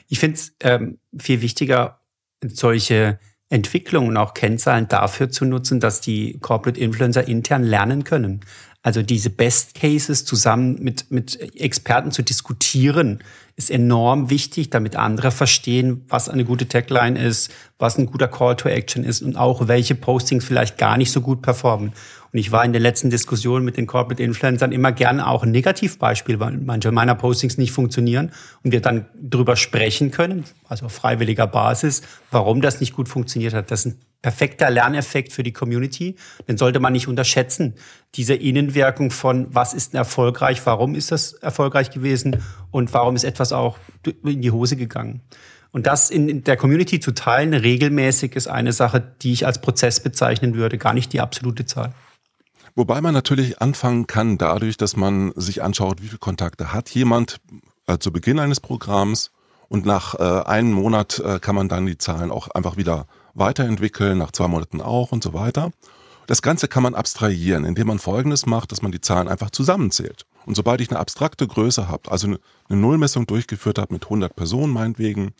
Ich 0.08 0.18
finde 0.18 0.36
es 0.36 0.52
ähm, 0.60 0.98
viel 1.18 1.40
wichtiger, 1.40 2.00
solche 2.42 3.18
Entwicklung 3.50 4.08
und 4.08 4.16
auch 4.16 4.32
Kennzahlen 4.32 4.88
dafür 4.88 5.28
zu 5.28 5.44
nutzen, 5.44 5.80
dass 5.80 6.00
die 6.00 6.38
Corporate 6.40 6.80
Influencer 6.80 7.26
intern 7.26 7.64
lernen 7.64 8.04
können. 8.04 8.40
Also 8.82 9.02
diese 9.02 9.28
Best 9.28 9.74
Cases 9.74 10.24
zusammen 10.24 10.82
mit, 10.82 11.10
mit 11.10 11.38
Experten 11.60 12.12
zu 12.12 12.22
diskutieren, 12.22 13.22
ist 13.56 13.70
enorm 13.70 14.30
wichtig, 14.30 14.70
damit 14.70 14.96
andere 14.96 15.30
verstehen, 15.30 16.02
was 16.08 16.30
eine 16.30 16.46
gute 16.46 16.66
Tagline 16.66 17.22
ist, 17.22 17.50
was 17.78 17.98
ein 17.98 18.06
guter 18.06 18.26
Call 18.26 18.56
to 18.56 18.70
Action 18.70 19.04
ist 19.04 19.20
und 19.20 19.36
auch 19.36 19.68
welche 19.68 19.94
Postings 19.94 20.46
vielleicht 20.46 20.78
gar 20.78 20.96
nicht 20.96 21.12
so 21.12 21.20
gut 21.20 21.42
performen. 21.42 21.92
Und 22.32 22.38
ich 22.38 22.52
war 22.52 22.64
in 22.64 22.72
den 22.72 22.80
letzten 22.80 23.10
Diskussionen 23.10 23.66
mit 23.66 23.76
den 23.76 23.86
Corporate 23.86 24.22
Influencern 24.22 24.72
immer 24.72 24.92
gerne 24.92 25.26
auch 25.26 25.42
ein 25.42 25.50
Negativbeispiel, 25.50 26.40
weil 26.40 26.56
manche 26.56 26.90
meiner 26.90 27.14
Postings 27.14 27.58
nicht 27.58 27.72
funktionieren 27.72 28.32
und 28.62 28.72
wir 28.72 28.80
dann 28.80 29.06
drüber 29.20 29.56
sprechen 29.56 30.10
können, 30.10 30.44
also 30.68 30.86
auf 30.86 30.92
freiwilliger 30.92 31.46
Basis, 31.46 32.00
warum 32.30 32.62
das 32.62 32.80
nicht 32.80 32.94
gut 32.94 33.10
funktioniert 33.10 33.52
hat. 33.52 33.70
Das 33.70 33.84
ein 33.84 33.96
perfekter 34.22 34.70
Lerneffekt 34.70 35.32
für 35.32 35.42
die 35.42 35.52
Community. 35.52 36.16
Den 36.48 36.58
sollte 36.58 36.80
man 36.80 36.92
nicht 36.92 37.08
unterschätzen. 37.08 37.74
Diese 38.14 38.34
Innenwirkung 38.34 39.10
von, 39.10 39.54
was 39.54 39.74
ist 39.74 39.94
erfolgreich, 39.94 40.64
warum 40.64 40.94
ist 40.94 41.10
das 41.10 41.32
erfolgreich 41.34 41.90
gewesen 41.90 42.42
und 42.70 42.92
warum 42.92 43.16
ist 43.16 43.24
etwas 43.24 43.52
auch 43.52 43.78
in 44.24 44.42
die 44.42 44.50
Hose 44.50 44.76
gegangen. 44.76 45.22
Und 45.72 45.86
das 45.86 46.10
in, 46.10 46.42
der 46.42 46.56
Community 46.56 47.00
zu 47.00 47.12
teilen, 47.12 47.54
regelmäßig, 47.54 48.34
ist 48.34 48.48
eine 48.48 48.72
Sache, 48.72 49.00
die 49.22 49.32
ich 49.32 49.46
als 49.46 49.60
Prozess 49.60 50.00
bezeichnen 50.00 50.54
würde, 50.54 50.78
gar 50.78 50.94
nicht 50.94 51.12
die 51.12 51.20
absolute 51.20 51.64
Zahl. 51.64 51.94
Wobei 52.74 53.00
man 53.00 53.14
natürlich 53.14 53.60
anfangen 53.60 54.06
kann 54.06 54.38
dadurch, 54.38 54.76
dass 54.76 54.96
man 54.96 55.32
sich 55.36 55.62
anschaut, 55.62 56.02
wie 56.02 56.06
viele 56.06 56.18
Kontakte 56.18 56.72
hat 56.72 56.90
jemand 56.90 57.40
äh, 57.86 57.98
zu 57.98 58.12
Beginn 58.12 58.38
eines 58.38 58.60
Programms 58.60 59.30
und 59.68 59.86
nach 59.86 60.14
äh, 60.14 60.22
einem 60.48 60.72
Monat 60.72 61.20
äh, 61.20 61.38
kann 61.38 61.54
man 61.54 61.68
dann 61.68 61.86
die 61.86 61.98
Zahlen 61.98 62.30
auch 62.30 62.48
einfach 62.48 62.76
wieder 62.76 63.06
weiterentwickeln, 63.34 64.18
nach 64.18 64.32
zwei 64.32 64.48
Monaten 64.48 64.80
auch 64.80 65.12
und 65.12 65.22
so 65.22 65.32
weiter. 65.32 65.70
Das 66.26 66.42
Ganze 66.42 66.68
kann 66.68 66.82
man 66.82 66.94
abstrahieren, 66.94 67.64
indem 67.64 67.88
man 67.88 67.98
Folgendes 67.98 68.46
macht, 68.46 68.70
dass 68.70 68.82
man 68.82 68.92
die 68.92 69.00
Zahlen 69.00 69.26
einfach 69.26 69.50
zusammenzählt. 69.50 70.26
Und 70.46 70.54
sobald 70.54 70.80
ich 70.80 70.90
eine 70.90 71.00
abstrakte 71.00 71.46
Größe 71.46 71.88
habe, 71.88 72.10
also 72.10 72.28
eine 72.28 72.38
Nullmessung 72.80 73.26
durchgeführt 73.26 73.78
habe 73.78 73.94
mit 73.94 74.04
100 74.04 74.34
Personen 74.36 74.72
meinetwegen, 74.72 75.32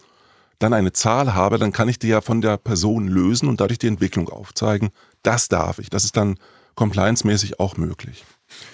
dann 0.58 0.74
eine 0.74 0.92
Zahl 0.92 1.34
habe, 1.34 1.58
dann 1.58 1.72
kann 1.72 1.88
ich 1.88 1.98
die 1.98 2.08
ja 2.08 2.20
von 2.20 2.40
der 2.40 2.56
Person 2.56 3.08
lösen 3.08 3.48
und 3.48 3.60
dadurch 3.60 3.78
die 3.78 3.86
Entwicklung 3.86 4.28
aufzeigen. 4.28 4.90
Das 5.22 5.48
darf 5.48 5.78
ich. 5.78 5.90
Das 5.90 6.04
ist 6.04 6.16
dann 6.16 6.38
compliance-mäßig 6.74 7.60
auch 7.60 7.76
möglich. 7.76 8.24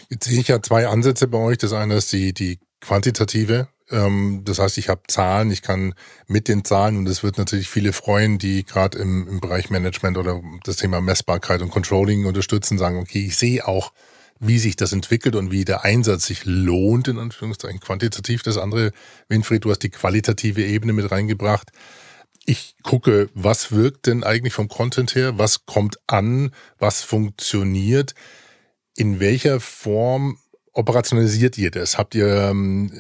Jetzt 0.09 0.25
sehe 0.25 0.41
ich 0.41 0.49
ja 0.49 0.61
zwei 0.63 0.89
Ansätze 0.89 1.29
bei 1.29 1.39
euch. 1.39 1.59
Das 1.59 1.73
eine 1.73 1.97
ist 1.97 2.13
die, 2.13 2.33
die 2.33 2.59
quantitative. 2.81 3.69
Ähm, 3.91 4.43
das 4.45 4.59
heißt, 4.59 4.79
ich 4.79 4.89
habe 4.89 5.03
Zahlen, 5.09 5.51
ich 5.51 5.63
kann 5.63 5.95
mit 6.27 6.49
den 6.49 6.65
Zahlen, 6.65 6.97
und 6.97 7.09
es 7.09 7.23
wird 7.23 7.39
natürlich 7.39 7.69
viele 7.69 7.93
freuen, 7.93 8.39
die 8.39 8.65
gerade 8.65 8.99
im, 8.99 9.29
im 9.29 9.41
Bereich 9.41 9.71
Management 9.71 10.19
oder 10.19 10.41
das 10.65 10.77
Thema 10.77 11.01
Messbarkeit 11.01 11.63
und 11.63 11.71
Controlling 11.71 12.27
unterstützen, 12.27 12.79
sagen, 12.79 12.99
okay, 12.99 13.27
ich 13.27 13.37
sehe 13.37 13.67
auch, 13.67 13.93
wie 14.39 14.59
sich 14.59 14.77
das 14.77 14.93
entwickelt 14.93 15.35
und 15.35 15.51
wie 15.51 15.65
der 15.65 15.85
Einsatz 15.85 16.27
sich 16.27 16.45
lohnt, 16.45 17.09
in 17.09 17.19
Anführungszeichen 17.19 17.81
quantitativ. 17.81 18.43
Das 18.43 18.59
andere, 18.59 18.93
Winfried, 19.29 19.65
du 19.65 19.71
hast 19.71 19.83
die 19.83 19.91
qualitative 19.91 20.63
Ebene 20.63 20.93
mit 20.93 21.11
reingebracht 21.11 21.71
ich 22.47 22.77
gucke, 22.83 23.29
was 23.35 23.73
wirkt 23.73 24.07
denn 24.07 24.25
eigentlich 24.25 24.55
vom 24.55 24.69
Content 24.69 25.15
her, 25.15 25.37
was 25.37 25.67
kommt 25.67 25.99
an, 26.07 26.53
was 26.79 27.03
funktioniert, 27.03 28.15
in 28.97 29.21
welcher 29.21 29.61
Form 29.61 30.39
operationalisiert 30.77 31.57
ihr 31.59 31.71
das? 31.71 31.99
Habt 31.99 32.15
ihr 32.15 32.27
ähm, 32.27 32.93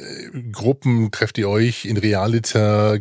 Gruppen, 0.51 1.11
trefft 1.11 1.39
ihr 1.39 1.49
euch 1.49 1.85
in 1.85 1.97
Realita, 1.97 2.97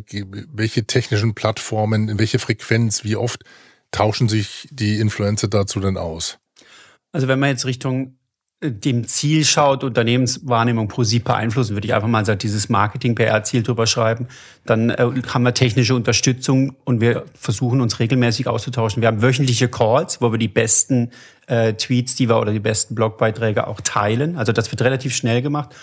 welche 0.52 0.86
technischen 0.86 1.34
Plattformen, 1.34 2.08
in 2.08 2.18
welche 2.18 2.38
Frequenz, 2.38 3.02
wie 3.02 3.16
oft 3.16 3.42
tauschen 3.90 4.28
sich 4.28 4.68
die 4.70 5.00
Influencer 5.00 5.48
dazu 5.48 5.80
denn 5.80 5.96
aus? 5.96 6.38
Also 7.12 7.28
wenn 7.28 7.38
man 7.38 7.50
jetzt 7.50 7.64
Richtung 7.64 8.15
dem 8.62 9.06
Ziel 9.06 9.44
schaut, 9.44 9.84
Unternehmenswahrnehmung 9.84 10.88
positiv 10.88 11.24
beeinflussen, 11.24 11.76
würde 11.76 11.86
ich 11.86 11.94
einfach 11.94 12.08
mal 12.08 12.24
sagen, 12.24 12.38
dieses 12.38 12.70
Marketing-PR-Ziel 12.70 13.62
drüber 13.62 13.86
schreiben. 13.86 14.28
Dann 14.64 14.88
äh, 14.90 15.10
haben 15.28 15.42
wir 15.42 15.52
technische 15.52 15.94
Unterstützung 15.94 16.74
und 16.84 17.02
wir 17.02 17.24
versuchen 17.34 17.82
uns 17.82 17.98
regelmäßig 17.98 18.48
auszutauschen. 18.48 19.02
Wir 19.02 19.08
haben 19.08 19.20
wöchentliche 19.20 19.68
Calls, 19.68 20.22
wo 20.22 20.32
wir 20.32 20.38
die 20.38 20.48
besten 20.48 21.10
äh, 21.48 21.74
Tweets, 21.74 22.14
die 22.14 22.30
wir 22.30 22.40
oder 22.40 22.52
die 22.52 22.60
besten 22.60 22.94
Blogbeiträge 22.94 23.66
auch 23.66 23.82
teilen. 23.82 24.36
Also 24.36 24.52
das 24.52 24.70
wird 24.70 24.80
relativ 24.80 25.14
schnell 25.14 25.42
gemacht. 25.42 25.74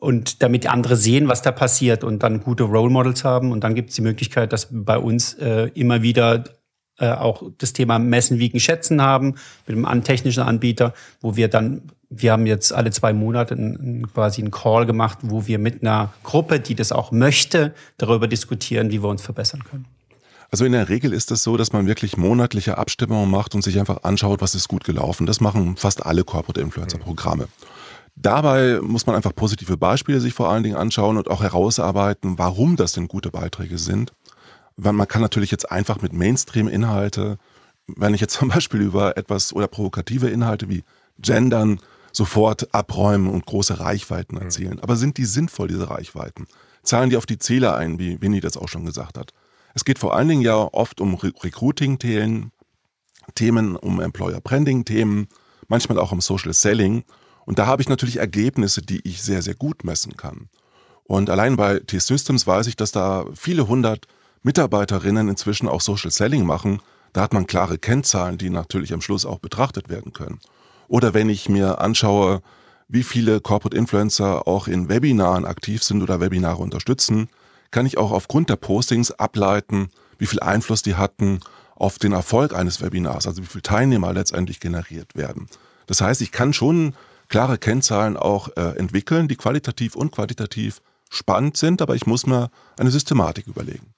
Und 0.00 0.42
damit 0.42 0.68
andere 0.68 0.96
sehen, 0.96 1.28
was 1.28 1.42
da 1.42 1.52
passiert 1.52 2.02
und 2.02 2.22
dann 2.22 2.40
gute 2.40 2.64
Role 2.64 2.90
Models 2.90 3.22
haben. 3.22 3.52
Und 3.52 3.62
dann 3.62 3.74
gibt 3.74 3.90
es 3.90 3.96
die 3.96 4.02
Möglichkeit, 4.02 4.52
dass 4.52 4.68
bei 4.70 4.98
uns 4.98 5.34
äh, 5.34 5.70
immer 5.74 6.02
wieder 6.02 6.44
äh, 7.00 7.12
auch 7.12 7.42
das 7.58 7.72
Thema 7.72 7.98
Messen, 7.98 8.38
Wiegen, 8.38 8.60
Schätzen 8.60 9.00
haben 9.00 9.36
mit 9.66 9.84
einem 9.84 10.04
technischen 10.04 10.42
Anbieter, 10.42 10.92
wo 11.20 11.34
wir 11.34 11.48
dann, 11.48 11.82
wir 12.10 12.32
haben 12.32 12.46
jetzt 12.46 12.72
alle 12.72 12.90
zwei 12.90 13.12
Monate 13.12 13.56
quasi 14.12 14.42
einen 14.42 14.50
Call 14.50 14.84
gemacht, 14.84 15.18
wo 15.22 15.46
wir 15.46 15.58
mit 15.58 15.82
einer 15.82 16.12
Gruppe, 16.24 16.60
die 16.60 16.74
das 16.74 16.92
auch 16.92 17.12
möchte, 17.12 17.72
darüber 17.96 18.28
diskutieren, 18.28 18.90
wie 18.90 19.02
wir 19.02 19.08
uns 19.08 19.22
verbessern 19.22 19.64
können. 19.64 19.86
Also 20.50 20.64
in 20.64 20.72
der 20.72 20.88
Regel 20.88 21.12
ist 21.12 21.30
es 21.30 21.44
so, 21.44 21.56
dass 21.56 21.72
man 21.72 21.86
wirklich 21.86 22.16
monatliche 22.16 22.76
Abstimmungen 22.76 23.30
macht 23.30 23.54
und 23.54 23.62
sich 23.62 23.78
einfach 23.78 24.02
anschaut, 24.02 24.40
was 24.40 24.56
ist 24.56 24.66
gut 24.66 24.82
gelaufen. 24.82 25.26
Das 25.26 25.40
machen 25.40 25.76
fast 25.76 26.04
alle 26.04 26.24
Corporate 26.24 26.60
Influencer 26.60 26.98
Programme. 26.98 27.46
Dabei 28.16 28.80
muss 28.82 29.06
man 29.06 29.14
einfach 29.14 29.34
positive 29.34 29.76
Beispiele 29.76 30.20
sich 30.20 30.34
vor 30.34 30.50
allen 30.50 30.64
Dingen 30.64 30.74
anschauen 30.74 31.16
und 31.16 31.30
auch 31.30 31.42
herausarbeiten, 31.42 32.38
warum 32.38 32.74
das 32.74 32.92
denn 32.92 33.06
gute 33.06 33.30
Beiträge 33.30 33.78
sind 33.78 34.12
man 34.80 35.08
kann 35.08 35.22
natürlich 35.22 35.50
jetzt 35.50 35.70
einfach 35.70 36.00
mit 36.00 36.12
Mainstream-Inhalte, 36.12 37.38
wenn 37.86 38.14
ich 38.14 38.20
jetzt 38.20 38.34
zum 38.38 38.48
Beispiel 38.48 38.80
über 38.80 39.16
etwas 39.16 39.52
oder 39.52 39.68
provokative 39.68 40.28
Inhalte 40.28 40.68
wie 40.68 40.84
Gendern 41.18 41.80
sofort 42.12 42.74
abräumen 42.74 43.28
und 43.28 43.46
große 43.46 43.80
Reichweiten 43.80 44.36
erzielen. 44.36 44.80
Aber 44.80 44.96
sind 44.96 45.16
die 45.16 45.24
sinnvoll, 45.24 45.68
diese 45.68 45.90
Reichweiten? 45.90 46.46
Zahlen 46.82 47.10
die 47.10 47.16
auf 47.16 47.26
die 47.26 47.38
Ziele 47.38 47.74
ein, 47.74 47.98
wie 47.98 48.20
Winnie 48.20 48.40
das 48.40 48.56
auch 48.56 48.68
schon 48.68 48.84
gesagt 48.84 49.18
hat? 49.18 49.32
Es 49.74 49.84
geht 49.84 49.98
vor 49.98 50.16
allen 50.16 50.28
Dingen 50.28 50.42
ja 50.42 50.56
oft 50.56 51.00
um 51.00 51.14
Re 51.14 51.32
Recruiting-Themen, 51.42 52.52
Themen 53.34 53.76
um 53.76 54.00
Employer-Branding-Themen, 54.00 55.28
manchmal 55.68 55.98
auch 55.98 56.12
um 56.12 56.20
Social 56.20 56.52
Selling. 56.52 57.04
Und 57.44 57.58
da 57.58 57.66
habe 57.66 57.82
ich 57.82 57.88
natürlich 57.88 58.16
Ergebnisse, 58.16 58.82
die 58.82 59.00
ich 59.06 59.22
sehr, 59.22 59.42
sehr 59.42 59.54
gut 59.54 59.84
messen 59.84 60.16
kann. 60.16 60.48
Und 61.04 61.30
allein 61.30 61.56
bei 61.56 61.80
T-Systems 61.80 62.46
weiß 62.46 62.66
ich, 62.66 62.76
dass 62.76 62.92
da 62.92 63.26
viele 63.34 63.68
hundert 63.68 64.06
Mitarbeiterinnen 64.42 65.28
inzwischen 65.28 65.68
auch 65.68 65.80
Social 65.80 66.10
Selling 66.10 66.46
machen, 66.46 66.80
da 67.12 67.22
hat 67.22 67.32
man 67.32 67.46
klare 67.46 67.78
Kennzahlen, 67.78 68.38
die 68.38 68.50
natürlich 68.50 68.92
am 68.92 69.00
Schluss 69.00 69.26
auch 69.26 69.38
betrachtet 69.38 69.88
werden 69.88 70.12
können. 70.12 70.38
Oder 70.90 71.14
wenn 71.14 71.28
ich 71.28 71.48
mir 71.48 71.80
anschaue, 71.80 72.42
wie 72.88 73.04
viele 73.04 73.40
Corporate 73.40 73.76
Influencer 73.76 74.48
auch 74.48 74.66
in 74.66 74.88
Webinaren 74.88 75.44
aktiv 75.44 75.84
sind 75.84 76.02
oder 76.02 76.18
Webinare 76.18 76.60
unterstützen, 76.60 77.28
kann 77.70 77.86
ich 77.86 77.96
auch 77.96 78.10
aufgrund 78.10 78.50
der 78.50 78.56
Postings 78.56 79.12
ableiten, 79.12 79.90
wie 80.18 80.26
viel 80.26 80.40
Einfluss 80.40 80.82
die 80.82 80.96
hatten 80.96 81.38
auf 81.76 82.00
den 82.00 82.10
Erfolg 82.10 82.56
eines 82.56 82.82
Webinars, 82.82 83.28
also 83.28 83.40
wie 83.40 83.46
viele 83.46 83.62
Teilnehmer 83.62 84.12
letztendlich 84.12 84.58
generiert 84.58 85.14
werden. 85.14 85.46
Das 85.86 86.00
heißt, 86.00 86.22
ich 86.22 86.32
kann 86.32 86.52
schon 86.52 86.96
klare 87.28 87.56
Kennzahlen 87.56 88.16
auch 88.16 88.48
äh, 88.56 88.76
entwickeln, 88.76 89.28
die 89.28 89.36
qualitativ 89.36 89.94
und 89.94 90.10
quantitativ 90.10 90.82
spannend 91.08 91.56
sind, 91.56 91.82
aber 91.82 91.94
ich 91.94 92.06
muss 92.06 92.26
mir 92.26 92.50
eine 92.76 92.90
Systematik 92.90 93.46
überlegen. 93.46 93.94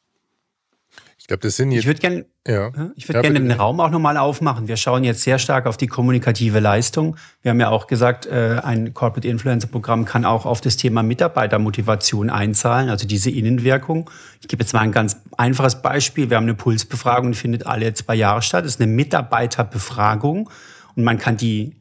Ich 1.32 1.34
glaube, 1.34 1.48
das 1.48 1.56
sind 1.56 1.72
jetzt. 1.72 1.80
Ich 1.80 1.86
würde 1.86 2.00
gerne 2.00 2.26
ja. 2.46 2.70
ich 2.94 3.08
würd 3.08 3.14
ja, 3.14 3.22
gerne 3.22 3.40
den 3.40 3.52
Raum 3.52 3.80
auch 3.80 3.88
nochmal 3.88 4.18
aufmachen. 4.18 4.68
Wir 4.68 4.76
schauen 4.76 5.02
jetzt 5.02 5.22
sehr 5.22 5.38
stark 5.38 5.64
auf 5.64 5.78
die 5.78 5.86
kommunikative 5.86 6.60
Leistung. 6.60 7.16
Wir 7.40 7.52
haben 7.52 7.60
ja 7.60 7.70
auch 7.70 7.86
gesagt, 7.86 8.26
äh, 8.26 8.60
ein 8.62 8.92
Corporate 8.92 9.26
Influencer 9.26 9.66
Programm 9.68 10.04
kann 10.04 10.26
auch 10.26 10.44
auf 10.44 10.60
das 10.60 10.76
Thema 10.76 11.02
Mitarbeitermotivation 11.02 12.28
einzahlen, 12.28 12.90
also 12.90 13.06
diese 13.06 13.30
Innenwirkung. 13.30 14.10
Ich 14.42 14.48
gebe 14.48 14.62
jetzt 14.62 14.74
mal 14.74 14.80
ein 14.80 14.92
ganz 14.92 15.22
einfaches 15.38 15.80
Beispiel. 15.80 16.28
Wir 16.28 16.36
haben 16.36 16.44
eine 16.44 16.54
Pulsbefragung, 16.54 17.32
die 17.32 17.38
findet 17.38 17.64
alle 17.64 17.94
zwei 17.94 18.16
Jahre 18.16 18.42
statt. 18.42 18.66
Das 18.66 18.72
ist 18.72 18.82
eine 18.82 18.92
Mitarbeiterbefragung 18.92 20.50
und 20.96 21.02
man 21.02 21.16
kann 21.16 21.38
die 21.38 21.76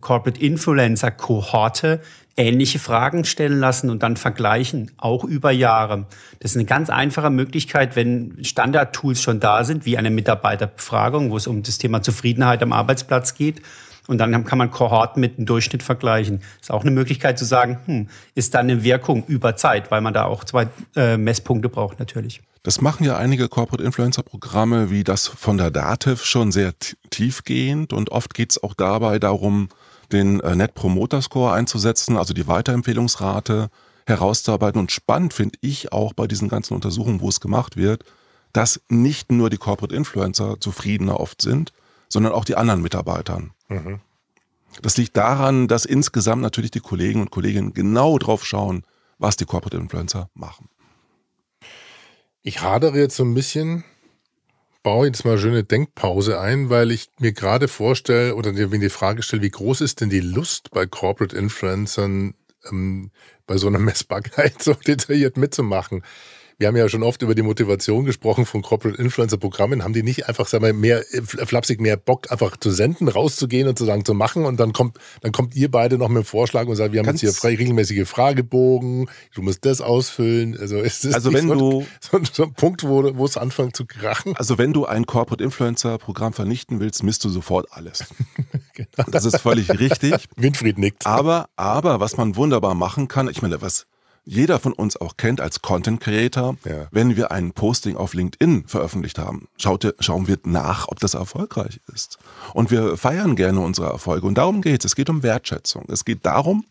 Corporate 0.00 0.40
Influencer 0.40 1.12
Kohorte 1.12 2.00
ähnliche 2.36 2.78
Fragen 2.78 3.24
stellen 3.24 3.58
lassen 3.58 3.90
und 3.90 4.02
dann 4.02 4.16
vergleichen, 4.16 4.90
auch 4.98 5.24
über 5.24 5.50
Jahre. 5.50 6.06
Das 6.40 6.52
ist 6.52 6.56
eine 6.56 6.66
ganz 6.66 6.90
einfache 6.90 7.30
Möglichkeit, 7.30 7.96
wenn 7.96 8.44
Standardtools 8.44 9.22
schon 9.22 9.40
da 9.40 9.64
sind, 9.64 9.86
wie 9.86 9.96
eine 9.96 10.10
Mitarbeiterbefragung, 10.10 11.30
wo 11.30 11.36
es 11.36 11.46
um 11.46 11.62
das 11.62 11.78
Thema 11.78 12.02
Zufriedenheit 12.02 12.62
am 12.62 12.72
Arbeitsplatz 12.72 13.34
geht. 13.34 13.62
Und 14.06 14.18
dann 14.18 14.44
kann 14.44 14.58
man 14.58 14.70
Kohorten 14.70 15.20
mit 15.20 15.36
dem 15.36 15.46
Durchschnitt 15.46 15.82
vergleichen. 15.82 16.40
Ist 16.60 16.70
auch 16.70 16.82
eine 16.82 16.92
Möglichkeit 16.92 17.38
zu 17.38 17.44
sagen, 17.44 17.80
hm, 17.86 18.08
ist 18.34 18.54
da 18.54 18.60
eine 18.60 18.84
Wirkung 18.84 19.24
über 19.26 19.56
Zeit, 19.56 19.90
weil 19.90 20.00
man 20.00 20.14
da 20.14 20.26
auch 20.26 20.44
zwei 20.44 20.68
äh, 20.94 21.16
Messpunkte 21.16 21.68
braucht 21.68 21.98
natürlich. 21.98 22.40
Das 22.62 22.80
machen 22.80 23.04
ja 23.04 23.16
einige 23.16 23.48
Corporate 23.48 23.82
Influencer 23.82 24.22
Programme 24.22 24.90
wie 24.90 25.04
das 25.04 25.26
von 25.26 25.56
der 25.56 25.70
Dativ 25.70 26.24
schon 26.24 26.52
sehr 26.52 26.72
tiefgehend 27.10 27.92
und 27.92 28.10
oft 28.10 28.34
geht 28.34 28.50
es 28.50 28.62
auch 28.62 28.74
dabei 28.74 29.18
darum, 29.18 29.68
den 30.12 30.40
äh, 30.40 30.54
Net 30.54 30.74
Promoter 30.74 31.22
Score 31.22 31.52
einzusetzen, 31.52 32.16
also 32.16 32.34
die 32.34 32.46
Weiterempfehlungsrate 32.46 33.70
herauszuarbeiten. 34.06 34.80
Und 34.80 34.92
spannend 34.92 35.34
finde 35.34 35.58
ich 35.60 35.92
auch 35.92 36.12
bei 36.12 36.26
diesen 36.26 36.48
ganzen 36.48 36.74
Untersuchungen, 36.74 37.20
wo 37.20 37.28
es 37.28 37.40
gemacht 37.40 37.76
wird, 37.76 38.04
dass 38.52 38.80
nicht 38.88 39.30
nur 39.32 39.50
die 39.50 39.58
Corporate 39.58 39.94
Influencer 39.94 40.60
zufriedener 40.60 41.20
oft 41.20 41.42
sind, 41.42 41.72
sondern 42.08 42.32
auch 42.32 42.44
die 42.44 42.56
anderen 42.56 42.82
Mitarbeitern. 42.82 43.52
Mhm. 43.68 44.00
Das 44.82 44.96
liegt 44.96 45.16
daran, 45.16 45.68
dass 45.68 45.84
insgesamt 45.84 46.42
natürlich 46.42 46.70
die 46.70 46.80
Kollegen 46.80 47.20
und 47.20 47.30
Kolleginnen 47.30 47.72
genau 47.72 48.18
drauf 48.18 48.44
schauen, 48.44 48.84
was 49.18 49.36
die 49.36 49.44
Corporate 49.44 49.76
Influencer 49.76 50.28
machen. 50.34 50.68
Ich 52.42 52.62
hadere 52.62 52.98
jetzt 52.98 53.16
so 53.16 53.24
ein 53.24 53.34
bisschen 53.34 53.84
baue 54.86 55.08
jetzt 55.08 55.24
mal 55.24 55.32
eine 55.32 55.40
schöne 55.40 55.64
Denkpause 55.64 56.38
ein, 56.38 56.70
weil 56.70 56.92
ich 56.92 57.08
mir 57.18 57.32
gerade 57.32 57.66
vorstelle 57.66 58.36
oder 58.36 58.52
mir 58.52 58.68
die 58.78 58.88
Frage 58.88 59.24
stelle, 59.24 59.42
wie 59.42 59.50
groß 59.50 59.80
ist 59.80 60.00
denn 60.00 60.10
die 60.10 60.20
Lust 60.20 60.70
bei 60.70 60.86
Corporate 60.86 61.36
Influencern 61.36 62.34
ähm, 62.70 63.10
bei 63.48 63.56
so 63.56 63.66
einer 63.66 63.78
Messbarkeit 63.80 64.62
so 64.62 64.74
detailliert 64.74 65.38
mitzumachen? 65.38 66.04
Wir 66.58 66.68
haben 66.68 66.76
ja 66.76 66.88
schon 66.88 67.02
oft 67.02 67.20
über 67.20 67.34
die 67.34 67.42
Motivation 67.42 68.06
gesprochen 68.06 68.46
von 68.46 68.62
Corporate 68.62 69.00
Influencer 69.00 69.36
Programmen. 69.36 69.84
Haben 69.84 69.92
die 69.92 70.02
nicht 70.02 70.26
einfach, 70.26 70.46
sagen 70.46 70.64
wir, 70.64 70.72
mehr 70.72 71.04
äh, 71.12 71.20
flapsig 71.22 71.80
mehr 71.80 71.98
Bock, 71.98 72.32
einfach 72.32 72.56
zu 72.56 72.70
senden, 72.70 73.08
rauszugehen 73.08 73.68
und 73.68 73.76
zu 73.76 73.84
sagen, 73.84 74.06
zu 74.06 74.14
machen 74.14 74.46
und 74.46 74.58
dann 74.58 74.72
kommt, 74.72 74.96
dann 75.20 75.32
kommt 75.32 75.54
ihr 75.54 75.70
beide 75.70 75.98
noch 75.98 76.08
mit 76.08 76.22
dem 76.22 76.24
Vorschlag 76.24 76.66
und 76.66 76.76
sagt, 76.76 76.92
wir 76.92 77.00
haben 77.00 77.06
Ganz 77.06 77.20
jetzt 77.20 77.32
hier 77.32 77.40
frei, 77.40 77.56
regelmäßige 77.56 78.08
Fragebogen, 78.08 79.10
du 79.34 79.42
musst 79.42 79.66
das 79.66 79.82
ausfüllen. 79.82 80.56
Also 80.58 80.78
ist 80.78 81.04
das 81.04 81.14
also 81.14 81.32
wenn 81.34 81.48
so, 81.48 81.54
du 81.54 81.86
so, 82.00 82.20
so, 82.32 82.42
ein 82.44 82.54
Punkt, 82.54 82.84
wo, 82.84 83.14
wo 83.16 83.26
es 83.26 83.36
anfängt 83.36 83.76
zu 83.76 83.84
krachen? 83.84 84.34
Also 84.36 84.56
wenn 84.56 84.72
du 84.72 84.86
ein 84.86 85.04
Corporate 85.04 85.44
Influencer 85.44 85.98
Programm 85.98 86.32
vernichten 86.32 86.80
willst, 86.80 87.02
misst 87.02 87.22
du 87.24 87.28
sofort 87.28 87.66
alles. 87.70 88.04
genau. 88.74 89.10
Das 89.10 89.26
ist 89.26 89.40
völlig 89.40 89.68
richtig. 89.78 90.26
Winfried 90.36 90.78
nickt. 90.78 91.06
Aber, 91.06 91.50
aber 91.56 92.00
was 92.00 92.16
man 92.16 92.34
wunderbar 92.36 92.74
machen 92.74 93.08
kann, 93.08 93.28
ich 93.28 93.42
meine, 93.42 93.60
was 93.60 93.86
jeder 94.26 94.58
von 94.58 94.72
uns 94.72 95.00
auch 95.00 95.16
kennt 95.16 95.40
als 95.40 95.62
Content 95.62 96.00
Creator, 96.00 96.56
ja. 96.64 96.88
wenn 96.90 97.16
wir 97.16 97.30
ein 97.30 97.52
Posting 97.52 97.96
auf 97.96 98.12
LinkedIn 98.12 98.66
veröffentlicht 98.66 99.18
haben, 99.18 99.48
schaut, 99.56 99.94
schauen 100.00 100.26
wir 100.26 100.38
nach, 100.44 100.88
ob 100.88 100.98
das 100.98 101.14
erfolgreich 101.14 101.80
ist. 101.94 102.18
Und 102.52 102.72
wir 102.72 102.96
feiern 102.96 103.36
gerne 103.36 103.60
unsere 103.60 103.86
Erfolge. 103.86 104.26
Und 104.26 104.36
darum 104.36 104.62
geht 104.62 104.84
es. 104.84 104.92
Es 104.92 104.96
geht 104.96 105.08
um 105.08 105.22
Wertschätzung. 105.22 105.84
Es 105.88 106.04
geht 106.04 106.26
darum, 106.26 106.64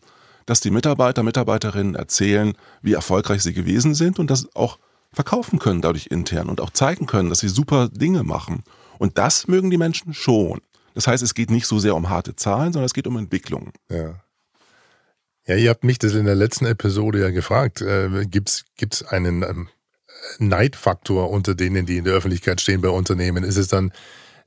dass 0.44 0.60
die 0.60 0.70
Mitarbeiter, 0.70 1.22
Mitarbeiterinnen 1.22 1.94
erzählen, 1.94 2.52
wie 2.82 2.92
erfolgreich 2.92 3.42
sie 3.42 3.54
gewesen 3.54 3.94
sind 3.94 4.18
und 4.18 4.30
das 4.30 4.54
auch 4.54 4.78
verkaufen 5.12 5.58
können 5.58 5.80
dadurch 5.80 6.08
intern 6.08 6.50
und 6.50 6.60
auch 6.60 6.70
zeigen 6.70 7.06
können, 7.06 7.30
dass 7.30 7.38
sie 7.38 7.48
super 7.48 7.88
Dinge 7.88 8.22
machen. 8.22 8.64
Und 8.98 9.16
das 9.16 9.48
mögen 9.48 9.70
die 9.70 9.78
Menschen 9.78 10.12
schon. 10.12 10.60
Das 10.94 11.06
heißt, 11.06 11.22
es 11.22 11.34
geht 11.34 11.50
nicht 11.50 11.66
so 11.66 11.78
sehr 11.78 11.96
um 11.96 12.10
harte 12.10 12.36
Zahlen, 12.36 12.74
sondern 12.74 12.86
es 12.86 12.94
geht 12.94 13.06
um 13.06 13.16
Entwicklung. 13.16 13.72
Ja. 13.88 14.14
Ja, 15.46 15.54
ihr 15.54 15.70
habt 15.70 15.84
mich 15.84 15.98
das 15.98 16.14
in 16.14 16.26
der 16.26 16.34
letzten 16.34 16.66
Episode 16.66 17.20
ja 17.20 17.30
gefragt. 17.30 17.80
Äh, 17.80 18.26
Gibt 18.26 18.64
es 18.78 19.02
einen 19.04 19.42
ähm, 19.42 19.68
Neidfaktor 20.38 21.30
unter 21.30 21.54
denen, 21.54 21.86
die 21.86 21.98
in 21.98 22.04
der 22.04 22.14
Öffentlichkeit 22.14 22.60
stehen 22.60 22.80
bei 22.80 22.88
Unternehmen? 22.88 23.44
Ist 23.44 23.56
es 23.56 23.68
dann 23.68 23.92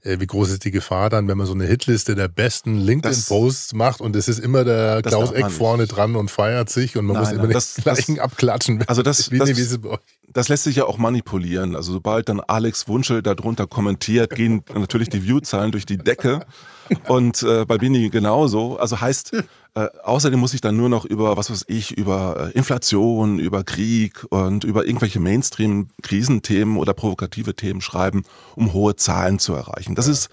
äh, 0.04 0.20
wie 0.20 0.28
groß 0.28 0.52
ist 0.52 0.64
die 0.64 0.72
Gefahr 0.72 1.10
dann, 1.10 1.28
wenn 1.28 1.38
man 1.38 1.46
so 1.46 1.54
eine 1.54 1.66
Hitliste 1.66 2.16
der 2.16 2.30
besten 2.30 2.78
LinkedIn-Posts 2.78 3.74
macht 3.74 4.00
und 4.00 4.16
es 4.16 4.30
ist 4.30 4.40
immer 4.40 4.64
der 4.64 5.02
Klaus 5.02 5.32
Eck 5.32 5.52
vorne 5.52 5.88
dran 5.88 6.16
und 6.16 6.32
feiert 6.32 6.70
sich 6.70 6.96
und 6.96 7.06
man 7.06 7.16
nein, 7.16 7.24
muss 7.24 7.34
immer 7.34 7.44
nein, 7.44 7.52
das, 7.52 7.74
den 7.74 7.84
gleichen 7.84 8.16
das, 8.16 8.24
abklatschen. 8.24 8.84
Also 8.88 9.02
das, 9.02 9.30
das, 9.30 9.32
wie 9.32 9.90
das 10.32 10.48
lässt 10.48 10.64
sich 10.64 10.78
ja 10.78 10.86
auch 10.86 10.98
manipulieren. 10.98 11.76
Also 11.76 11.92
sobald 11.92 12.30
dann 12.30 12.40
Alex 12.40 12.88
Wunschel 12.88 13.22
darunter 13.22 13.68
kommentiert, 13.68 14.36
gehen 14.36 14.64
natürlich 14.74 15.10
die 15.10 15.24
Viewzahlen 15.24 15.72
durch 15.72 15.86
die 15.86 15.98
Decke 15.98 16.42
und 17.08 17.44
äh, 17.44 17.66
bei 17.66 17.78
Bini 17.78 18.10
genauso. 18.10 18.78
Also 18.78 19.00
heißt, 19.00 19.34
äh, 19.76 19.88
außerdem 20.04 20.40
muss 20.40 20.54
ich 20.54 20.62
dann 20.62 20.78
nur 20.78 20.90
noch 20.90 21.06
über, 21.06 21.38
was 21.38 21.50
weiß 21.50 21.66
ich, 21.68 21.98
über 21.98 22.52
äh, 22.54 22.58
Inflation, 22.58 23.40
über 23.40 23.64
Krieg 23.64 24.26
und 24.30 24.64
über 24.64 24.86
irgendwelche 24.86 25.20
Mainstream-Krisenthemen 25.20 26.78
oder 26.78 26.94
provokative 26.94 27.56
Themen 27.56 27.82
schreiben, 27.82 28.24
um 28.56 28.74
hohe 28.74 28.96
Zahlen 28.96 29.40
zu 29.40 29.54
erreichen. 29.54 29.96
Das 29.96 30.08
ist 30.08 30.30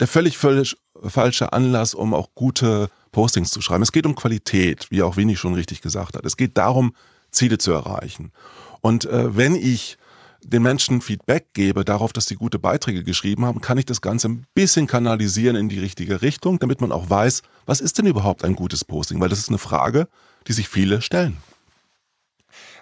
der 0.00 0.08
völlig, 0.08 0.36
völlig 0.36 0.76
falsche 1.02 1.52
Anlass, 1.52 1.94
um 1.94 2.14
auch 2.14 2.30
gute 2.34 2.88
Postings 3.12 3.50
zu 3.50 3.60
schreiben. 3.60 3.82
Es 3.82 3.92
geht 3.92 4.06
um 4.06 4.14
Qualität, 4.14 4.90
wie 4.90 5.02
auch 5.02 5.16
Winnie 5.16 5.36
schon 5.36 5.54
richtig 5.54 5.80
gesagt 5.80 6.16
hat. 6.16 6.26
Es 6.26 6.36
geht 6.36 6.58
darum, 6.58 6.94
Ziele 7.30 7.58
zu 7.58 7.72
erreichen. 7.72 8.32
Und 8.80 9.06
äh, 9.06 9.36
wenn 9.36 9.54
ich 9.54 9.96
den 10.44 10.62
Menschen 10.62 11.00
Feedback 11.00 11.46
gebe 11.54 11.84
darauf, 11.84 12.12
dass 12.12 12.26
sie 12.26 12.36
gute 12.36 12.58
Beiträge 12.58 13.02
geschrieben 13.02 13.44
haben, 13.44 13.60
kann 13.60 13.78
ich 13.78 13.86
das 13.86 14.00
Ganze 14.00 14.28
ein 14.28 14.46
bisschen 14.54 14.86
kanalisieren 14.86 15.56
in 15.56 15.68
die 15.68 15.80
richtige 15.80 16.22
Richtung, 16.22 16.58
damit 16.58 16.80
man 16.80 16.92
auch 16.92 17.08
weiß, 17.10 17.42
was 17.66 17.80
ist 17.80 17.98
denn 17.98 18.06
überhaupt 18.06 18.44
ein 18.44 18.54
gutes 18.54 18.84
Posting? 18.84 19.20
Weil 19.20 19.28
das 19.28 19.38
ist 19.38 19.48
eine 19.48 19.58
Frage, 19.58 20.08
die 20.46 20.52
sich 20.52 20.68
viele 20.68 21.02
stellen. 21.02 21.38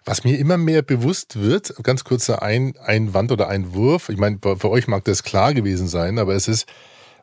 Was 0.04 0.24
mir 0.24 0.36
immer 0.38 0.58
mehr 0.58 0.82
bewusst 0.82 1.40
wird, 1.40 1.74
ganz 1.84 2.02
kurzer 2.02 2.42
ein 2.42 2.74
Einwand 2.84 3.30
oder 3.30 3.48
Einwurf, 3.48 4.08
ich 4.08 4.18
meine, 4.18 4.38
für 4.42 4.70
euch 4.70 4.88
mag 4.88 5.04
das 5.04 5.22
klar 5.22 5.54
gewesen 5.54 5.86
sein, 5.86 6.18
aber 6.18 6.34
es 6.34 6.48
ist 6.48 6.66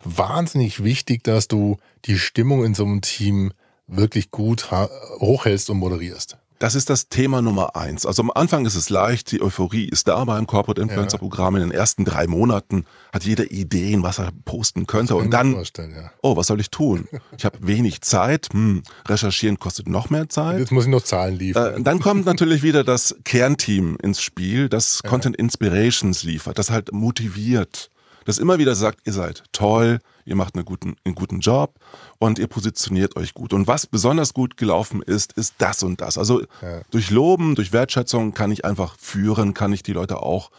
wahnsinnig 0.04 0.84
wichtig, 0.84 1.24
dass 1.24 1.50
du 1.50 1.78
die 2.06 2.18
Stimmung 2.18 2.64
in 2.64 2.74
so 2.74 2.86
einem 2.86 3.02
Team 3.02 3.52
wirklich 3.88 4.32
gut 4.32 4.72
hochhältst 4.72 5.70
und 5.70 5.78
moderierst. 5.78 6.38
Das 6.60 6.76
ist 6.76 6.90
das 6.90 7.08
Thema 7.08 7.42
Nummer 7.42 7.78
eins. 7.78 8.06
Also 8.06 8.22
am 8.22 8.32
Anfang 8.32 8.66
ist 8.66 8.76
es 8.76 8.90
leicht, 8.90 9.32
die 9.32 9.42
Euphorie 9.42 9.86
ist 9.86 10.10
da 10.10 10.26
beim 10.26 10.46
Corporate 10.46 10.82
Influencer 10.82 11.18
Programm. 11.18 11.56
In 11.56 11.62
den 11.62 11.72
ersten 11.72 12.04
drei 12.04 12.28
Monaten 12.28 12.84
hat 13.14 13.24
jeder 13.24 13.50
Ideen, 13.50 14.04
was 14.04 14.20
er 14.20 14.32
posten 14.44 14.86
könnte. 14.86 15.16
Und 15.16 15.32
dann, 15.32 15.54
ja. 15.54 16.12
oh, 16.22 16.36
was 16.36 16.48
soll 16.48 16.60
ich 16.60 16.70
tun? 16.70 17.08
Ich 17.38 17.46
habe 17.46 17.60
wenig 17.62 18.02
Zeit. 18.02 18.50
Hm, 18.52 18.84
recherchieren 19.08 19.58
kostet 19.58 19.88
noch 19.88 20.10
mehr 20.10 20.28
Zeit. 20.28 20.60
Jetzt 20.60 20.74
muss 20.74 20.84
ich 20.84 20.90
noch 20.90 21.02
Zahlen 21.04 21.40
liefern. 21.40 21.76
Äh, 21.78 21.82
dann 21.82 22.02
kommt 22.02 22.26
natürlich 22.26 22.62
wieder 22.62 22.84
das 22.84 23.16
Kernteam 23.24 23.96
ins 24.04 24.22
Spiel, 24.22 24.68
das 24.68 25.00
ja. 25.02 25.10
Content 25.10 25.38
Inspirations 25.38 26.24
liefert, 26.24 26.60
das 26.60 26.72
halt 26.72 26.92
motiviert, 26.92 27.90
das 28.26 28.38
immer 28.38 28.60
wieder 28.60 28.76
sagt, 28.76 29.00
ihr 29.06 29.14
seid 29.14 29.44
toll, 29.54 30.00
ihr 30.30 30.36
macht 30.36 30.56
einen 30.56 30.66
guten, 30.66 30.96
einen 31.04 31.16
guten 31.16 31.40
Job 31.40 31.76
und 32.20 32.40
ihr 32.40 32.48
positioniert 32.48 33.16
euch 33.16 33.34
gut. 33.34 33.54
Und 33.54 33.68
was 33.68 33.88
besonders 33.88 34.34
gut 34.34 34.58
gelaufen 34.58 35.02
ist, 35.02 35.34
ist 35.34 35.56
das 35.58 35.84
und 35.84 36.02
das. 36.02 36.18
Also 36.18 36.42
ja. 36.62 36.82
durch 36.92 37.10
Loben, 37.10 37.56
durch 37.56 37.74
Wertschätzung 37.74 38.34
kann 38.34 38.52
ich 38.52 38.64
einfach 38.64 38.98
führen, 38.98 39.54
kann 39.54 39.74
ich 39.74 39.84
die 39.84 39.94
Leute 39.94 40.22
auch 40.22 40.52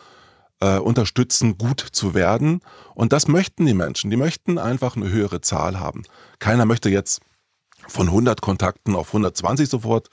äh, 0.61 0.79
unterstützen, 0.79 1.57
gut 1.59 1.81
zu 1.81 2.15
werden. 2.15 2.61
Und 2.95 3.13
das 3.13 3.29
möchten 3.29 3.67
die 3.67 3.75
Menschen. 3.75 4.11
Die 4.11 4.17
möchten 4.17 4.59
einfach 4.59 4.97
eine 4.97 5.11
höhere 5.11 5.41
Zahl 5.41 5.81
haben. 5.81 6.03
Keiner 6.39 6.67
möchte 6.67 6.91
jetzt 6.91 7.21
von 7.89 8.09
100 8.09 8.41
Kontakten 8.41 8.95
auf 8.95 9.09
120 9.09 9.69
sofort 9.69 10.11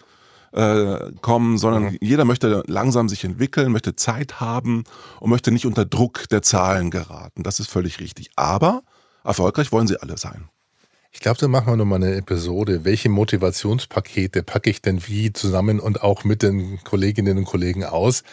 äh, 0.54 1.12
kommen, 1.22 1.58
sondern 1.58 1.84
mhm. 1.84 1.98
jeder 2.02 2.26
möchte 2.26 2.64
langsam 2.68 3.10
sich 3.10 3.24
entwickeln, 3.24 3.72
möchte 3.72 3.96
Zeit 3.96 4.40
haben 4.40 4.86
und 5.20 5.30
möchte 5.30 5.52
nicht 5.52 5.66
unter 5.66 5.86
Druck 5.86 6.30
der 6.30 6.42
Zahlen 6.42 6.90
geraten. 6.90 7.44
Das 7.44 7.60
ist 7.60 7.70
völlig 7.70 8.00
richtig. 8.00 8.32
Aber 8.36 8.84
erfolgreich 9.28 9.72
wollen 9.72 9.88
sie 9.88 10.02
alle 10.02 10.18
sein. 10.18 10.50
Ich 11.12 11.20
glaube, 11.20 11.40
da 11.40 11.48
machen 11.48 11.68
wir 11.68 11.78
nochmal 11.78 12.04
eine 12.04 12.16
Episode. 12.16 12.86
Welche 12.86 13.10
Motivationspakete 13.10 14.44
packe 14.44 14.70
ich 14.70 14.82
denn 14.82 15.08
wie 15.08 15.34
zusammen 15.34 15.80
und 15.80 16.04
auch 16.04 16.24
mit 16.24 16.44
den 16.44 16.84
Kolleginnen 16.84 17.38
und 17.38 17.46
Kollegen 17.46 17.84
aus? 17.84 18.24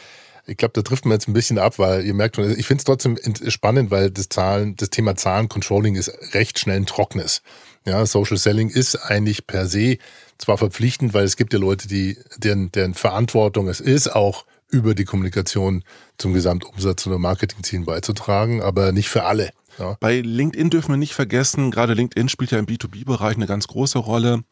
Ich 0.47 0.59
glaube, 0.59 0.73
da 0.75 0.83
trifft 0.83 1.07
man 1.07 1.13
jetzt 1.13 1.27
ein 1.27 1.33
bisschen 1.33 1.59
ab, 1.59 1.79
weil 1.79 2.05
ihr 2.05 2.13
merkt 2.13 2.37
schon, 2.37 2.51
ich 2.59 2.67
finde 2.67 2.81
es 2.81 2.85
trotzdem 2.85 3.17
spannend, 3.49 3.91
weil 3.91 4.11
das 4.11 4.29
Zahlen, 4.29 4.77
das 4.77 4.91
Thema 4.91 5.17
Zahlencontrolling 5.17 5.95
ist 5.95 6.35
recht 6.35 6.59
schnell 6.59 6.77
ein 6.77 6.87
trockenes. 6.87 7.41
Ja, 7.87 8.05
Social 8.05 8.37
Selling 8.37 8.69
ist 8.69 8.97
eigentlich 8.97 9.47
per 9.47 9.67
se 9.67 9.97
zwar 10.37 10.59
verpflichtend, 10.59 11.15
weil 11.15 11.25
es 11.25 11.37
gibt 11.37 11.55
ja 11.55 11.59
Leute, 11.59 11.89
die, 11.89 12.19
deren, 12.37 12.71
deren 12.73 12.95
Verantwortung 12.95 13.69
es 13.69 13.81
ist, 13.81 14.15
auch 14.15 14.45
über 14.71 14.95
die 14.95 15.05
Kommunikation 15.05 15.85
zum 16.19 16.35
Gesamtumsatz 16.35 17.07
oder 17.07 17.19
Marketingzielen 17.19 17.85
beizutragen, 17.85 18.61
aber 18.61 18.93
nicht 18.93 19.09
für 19.09 19.25
alle. 19.25 19.51
Ja. 19.79 19.97
Bei 20.01 20.21
LinkedIn 20.21 20.71
dürfen 20.71 20.93
wir 20.93 20.97
nicht 20.97 21.15
vergessen, 21.15 21.71
gerade 21.71 21.95
LinkedIn 21.95 22.29
spielt 22.29 22.51
ja 22.51 22.59
im 22.59 22.67
B2B-Bereich 22.67 23.37
eine 23.37 23.47
ganz 23.47 23.67
große 23.67 23.99
Rolle, 23.99 24.45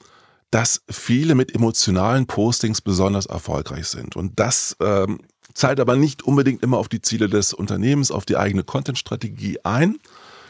dass 0.50 0.83
viele 0.91 1.35
mit 1.35 1.55
emotionalen 1.55 2.26
Postings 2.26 2.81
besonders 2.81 3.26
erfolgreich 3.26 3.87
sind. 3.88 4.17
Und 4.17 4.38
das 4.38 4.76
ähm, 4.81 5.21
zahlt 5.55 5.81
aber 5.81 5.97
nicht 5.97 6.23
unbedingt 6.23 6.62
immer 6.62 6.79
auf 6.79 6.88
die 6.88 7.00
Ziele 7.00 7.29
des 7.29 7.55
Unternehmens, 7.55 8.11
auf 8.11 8.26
die 8.26 8.37
eigene 8.37 8.62
Content-Strategie 8.62 9.59
ein. 9.64 9.99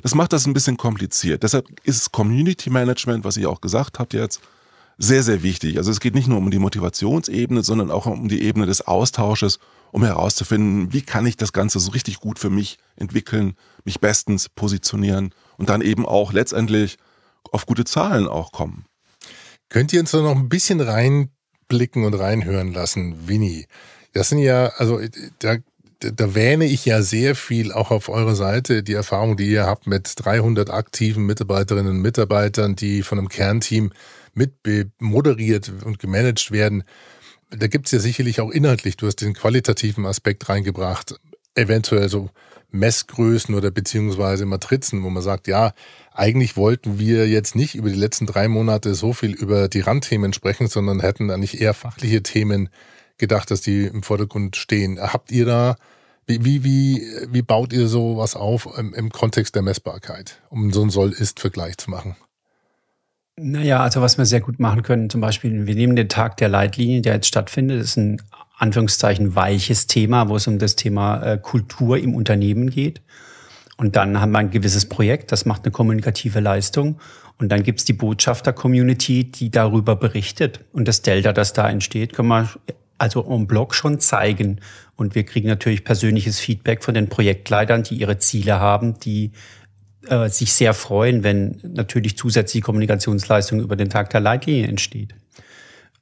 Das 0.03 0.15
macht 0.15 0.33
das 0.33 0.47
ein 0.47 0.55
bisschen 0.55 0.77
kompliziert. 0.77 1.45
Deshalb 1.45 1.69
ist 1.85 2.11
Community 2.11 2.71
Management, 2.71 3.25
was 3.25 3.37
ihr 3.37 3.49
auch 3.49 3.61
gesagt 3.61 3.99
habt 4.01 4.15
jetzt, 4.15 4.41
sehr, 4.99 5.23
sehr 5.23 5.43
wichtig. 5.43 5.79
Also 5.79 5.91
es 5.91 6.01
geht 6.01 6.15
nicht 6.15 6.29
nur 6.29 6.39
um 6.39 6.51
die 6.51 6.59
Motivationsebene, 6.59 7.63
sondern 7.63 7.91
auch 7.91 8.07
um 8.07 8.29
die 8.29 8.43
Ebene 8.43 8.67
des 8.67 8.87
Austausches 8.87 9.59
um 9.91 10.05
herauszufinden, 10.05 10.93
wie 10.93 11.03
kann 11.03 11.27
ich 11.27 11.37
das 11.37 11.53
Ganze 11.53 11.79
so 11.79 11.91
richtig 11.91 12.19
gut 12.19 12.39
für 12.39 12.51
mich 12.51 12.79
entwickeln, 12.97 13.55
mich 13.85 14.01
bestens 14.01 14.49
positionieren 14.49 15.35
und 15.59 15.69
dann 15.69 15.83
eben 15.83 16.07
auch 16.07 16.33
letztendlich 16.33 16.97
auf 17.51 17.67
gute 17.67 17.85
Zahlen 17.85 18.27
auch 18.27 18.53
kommen. 18.53 18.87
Könnt 19.69 19.93
ihr 19.93 20.01
uns 20.01 20.11
da 20.11 20.23
noch 20.23 20.37
ein 20.37 20.49
bisschen 20.49 20.81
reinblicken 20.81 22.05
und 22.05 22.15
reinhören 22.15 22.73
lassen, 22.73 23.29
Winnie? 23.29 23.67
Das 24.13 24.31
sind 24.31 24.39
ja, 24.39 24.67
also 24.77 25.01
da, 25.39 25.57
da 26.01 26.35
wähne 26.35 26.65
ich 26.65 26.85
ja 26.85 27.03
sehr 27.03 27.35
viel 27.35 27.73
auch 27.73 27.91
auf 27.91 28.09
eurer 28.09 28.35
Seite, 28.35 28.83
die 28.83 28.95
Erfahrung, 28.95 29.37
die 29.37 29.51
ihr 29.51 29.67
habt 29.67 29.87
mit 29.87 30.13
300 30.17 30.71
aktiven 30.71 31.25
Mitarbeiterinnen 31.25 31.97
und 31.97 32.03
Mitarbeitern, 32.03 32.77
die 32.77 33.03
von 33.03 33.19
einem 33.19 33.29
Kernteam 33.29 33.93
mit 34.35 34.55
moderiert 34.99 35.73
und 35.85 35.99
gemanagt 35.99 36.51
werden 36.51 36.85
da 37.57 37.67
gibt 37.67 37.87
es 37.87 37.93
ja 37.93 37.99
sicherlich 37.99 38.41
auch 38.41 38.51
inhaltlich, 38.51 38.97
du 38.97 39.07
hast 39.07 39.17
den 39.17 39.35
qualitativen 39.35 40.07
Aspekt 40.07 40.49
reingebracht, 40.49 41.21
eventuell 41.55 42.09
so 42.09 42.31
Messgrößen 42.71 43.55
oder 43.55 43.71
beziehungsweise 43.71 44.47
Matrizen, 44.47 45.03
wo 45.03 45.11
man 45.11 45.23
sagt, 45.23 45.47
ja, 45.47 45.75
eigentlich 46.13 46.57
wollten 46.57 46.99
wir 46.99 47.29
jetzt 47.29 47.55
nicht 47.55 47.75
über 47.75 47.91
die 47.91 47.99
letzten 47.99 48.27
drei 48.27 48.49
Monate 48.49 48.95
so 48.95 49.13
viel 49.13 49.33
über 49.33 49.69
die 49.69 49.81
Randthemen 49.81 50.33
sprechen, 50.33 50.69
sondern 50.69 51.01
hätten 51.01 51.31
eigentlich 51.31 51.61
eher 51.61 51.75
fachliche 51.75 52.23
Themen 52.23 52.71
gedacht, 53.19 53.51
dass 53.51 53.61
die 53.61 53.85
im 53.85 54.03
Vordergrund 54.03 54.57
stehen. 54.57 54.99
Habt 54.99 55.31
ihr 55.31 55.45
da, 55.45 55.77
wie, 56.27 56.43
wie, 56.45 56.65
wie, 56.65 57.07
wie 57.29 57.43
baut 57.43 57.75
ihr 57.75 57.89
sowas 57.89 58.35
auf 58.35 58.67
im, 58.79 58.95
im 58.95 59.11
Kontext 59.11 59.55
der 59.55 59.63
Messbarkeit, 59.63 60.41
um 60.49 60.73
so 60.73 60.81
einen 60.81 60.91
Soll-Ist-Vergleich 60.91 61.77
zu 61.77 61.91
machen? 61.91 62.17
Naja, 63.37 63.81
also 63.81 64.03
was 64.03 64.19
wir 64.19 64.27
sehr 64.27 64.41
gut 64.41 64.61
machen 64.61 64.83
können, 64.83 65.09
zum 65.09 65.23
Beispiel, 65.23 65.67
wir 65.67 65.75
nehmen 65.75 65.97
den 65.97 66.09
Tag 66.09 66.37
der 66.37 66.51
Leitlinie, 66.51 67.01
der 67.01 67.15
jetzt 67.15 67.29
stattfindet, 67.29 67.81
das 67.81 67.89
ist 67.89 67.97
ein 67.97 68.23
Anführungszeichen 68.59 69.35
weiches 69.35 69.87
Thema, 69.87 70.29
wo 70.29 70.37
es 70.37 70.47
um 70.47 70.59
das 70.59 70.77
Thema 70.77 71.23
äh, 71.23 71.39
Kultur 71.39 71.99
im 71.99 72.15
Unternehmen 72.15 72.69
geht. 72.71 73.01
Und 73.79 73.97
dann 73.97 74.21
haben 74.21 74.33
wir 74.33 74.39
ein 74.39 74.51
gewisses 74.51 74.87
Projekt, 74.87 75.33
das 75.33 75.47
macht 75.47 75.65
eine 75.65 75.73
kommunikative 75.73 76.41
Leistung. 76.41 77.01
Und 77.39 77.49
dann 77.49 77.63
gibt's 77.63 77.85
die 77.85 77.95
Botschafter-Community, 77.95 79.25
die 79.25 79.51
darüber 79.51 79.97
berichtet. 79.97 80.61
Und 80.73 80.87
das 80.87 81.03
Delta, 81.03 81.33
das 81.33 81.55
da 81.55 81.69
entsteht, 81.69 82.13
können 82.13 82.29
wir 82.29 82.49
also 82.99 83.23
im 83.23 83.47
Blog 83.47 83.75
schon 83.75 83.99
zeigen. 83.99 84.61
Und 84.95 85.15
wir 85.15 85.25
kriegen 85.25 85.49
natürlich 85.49 85.83
persönliches 85.85 86.39
Feedback 86.39 86.85
von 86.85 86.95
den 86.95 87.09
Projektleitern, 87.09 87.83
die 87.83 87.97
ihre 87.97 88.19
Ziele 88.19 88.61
haben, 88.61 89.01
die 89.01 89.33
äh, 90.09 90.29
sich 90.29 90.53
sehr 90.53 90.75
freuen, 90.75 91.23
wenn 91.23 91.61
natürlich 91.63 92.17
zusätzliche 92.17 92.65
Kommunikationsleistung 92.65 93.61
über 93.61 93.77
den 93.77 93.89
Tag 93.89 94.11
der 94.11 94.21
Leitlinie 94.21 94.67
entsteht. 94.67 95.15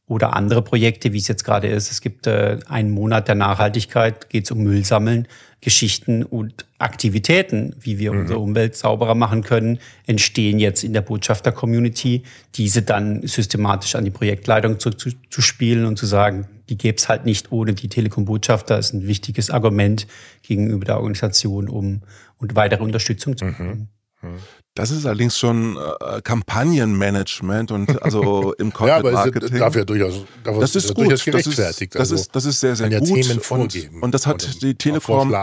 Oder 0.07 0.35
andere 0.35 0.63
Projekte, 0.63 1.13
wie 1.13 1.19
es 1.19 1.29
jetzt 1.29 1.45
gerade 1.45 1.69
ist. 1.69 1.91
Es 1.93 2.01
gibt 2.01 2.27
äh, 2.27 2.59
einen 2.67 2.91
Monat 2.91 3.29
der 3.29 3.37
Nachhaltigkeit, 3.37 4.29
geht 4.29 4.45
es 4.45 4.51
um 4.51 4.59
Müll 4.63 4.85
sammeln, 4.85 5.29
Geschichten 5.61 6.25
und 6.25 6.67
Aktivitäten, 6.79 7.77
wie 7.79 7.99
wir 7.99 8.13
mhm. 8.13 8.21
unsere 8.21 8.39
Umwelt 8.39 8.75
sauberer 8.75 9.15
machen 9.15 9.45
können, 9.45 9.79
entstehen 10.07 10.59
jetzt 10.59 10.83
in 10.83 10.95
der 10.95 11.03
Botschafter-Community, 11.03 12.23
diese 12.55 12.83
dann 12.83 13.27
systematisch 13.27 13.95
an 13.95 14.05
die 14.05 14.11
Projektleitung 14.11 14.81
zu, 14.81 14.91
zu, 14.91 15.11
zu 15.29 15.43
spielen 15.43 15.85
und 15.85 15.97
zu 15.97 16.07
sagen, 16.07 16.49
die 16.71 16.79
gäbe 16.79 16.97
es 16.97 17.09
halt 17.09 17.27
nicht 17.27 17.53
ohne 17.53 17.75
die 17.75 17.89
Telekom-Botschafter, 17.89 18.79
ist 18.79 18.95
ein 18.95 19.07
wichtiges 19.07 19.51
Argument 19.51 20.07
gegenüber 20.43 20.85
der 20.87 20.97
Organisation, 20.97 21.69
um 21.69 22.03
und 22.40 22.57
weitere 22.57 22.83
Unterstützung 22.83 23.37
zu 23.37 23.46
bekommen. 23.46 23.88
Mhm. 24.22 24.31
Mhm. 24.31 24.38
Das 24.74 24.90
ist 24.90 25.05
allerdings 25.05 25.38
schon 25.38 25.76
äh, 25.76 26.20
Kampagnenmanagement 26.22 27.72
und 27.72 28.03
also 28.03 28.53
im 28.59 28.72
Content 28.72 29.05
ja, 29.05 29.12
Marketing. 29.12 29.53
Ist, 29.53 29.61
dafür 29.61 29.85
durchaus, 29.85 30.24
dafür 30.44 30.61
das 30.61 30.76
ist 30.76 30.94
gut. 30.94 31.11
Das 31.11 31.26
ist, 31.26 31.59
das, 31.59 31.96
also, 31.96 32.14
ist, 32.14 32.37
das 32.37 32.44
ist 32.44 32.61
sehr, 32.61 32.76
sehr 32.76 32.88
gut. 32.88 33.09
Themen 33.09 33.40
vorgeben 33.40 33.96
und, 33.96 34.03
und 34.05 34.14
das 34.14 34.26
hat 34.26 34.62
die 34.62 34.74
Telekom, 34.74 35.35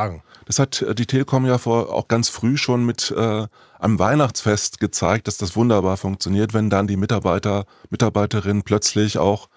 das 0.46 0.60
hat 0.60 0.86
die 0.98 1.06
Telekom 1.06 1.46
ja 1.46 1.58
vor, 1.58 1.94
auch 1.94 2.08
ganz 2.08 2.30
früh 2.30 2.56
schon 2.56 2.86
mit 2.86 3.14
äh, 3.16 3.48
einem 3.80 4.00
Weihnachtsfest 4.00 4.80
gezeigt, 4.80 5.28
dass 5.28 5.38
das 5.38 5.56
wunderbar 5.56 5.98
funktioniert, 5.98 6.54
wenn 6.54 6.70
dann 6.70 6.88
die 6.88 6.98
Mitarbeiter, 6.98 7.66
Mitarbeiterinnen 7.90 8.64
plötzlich 8.64 9.18
auch 9.18 9.50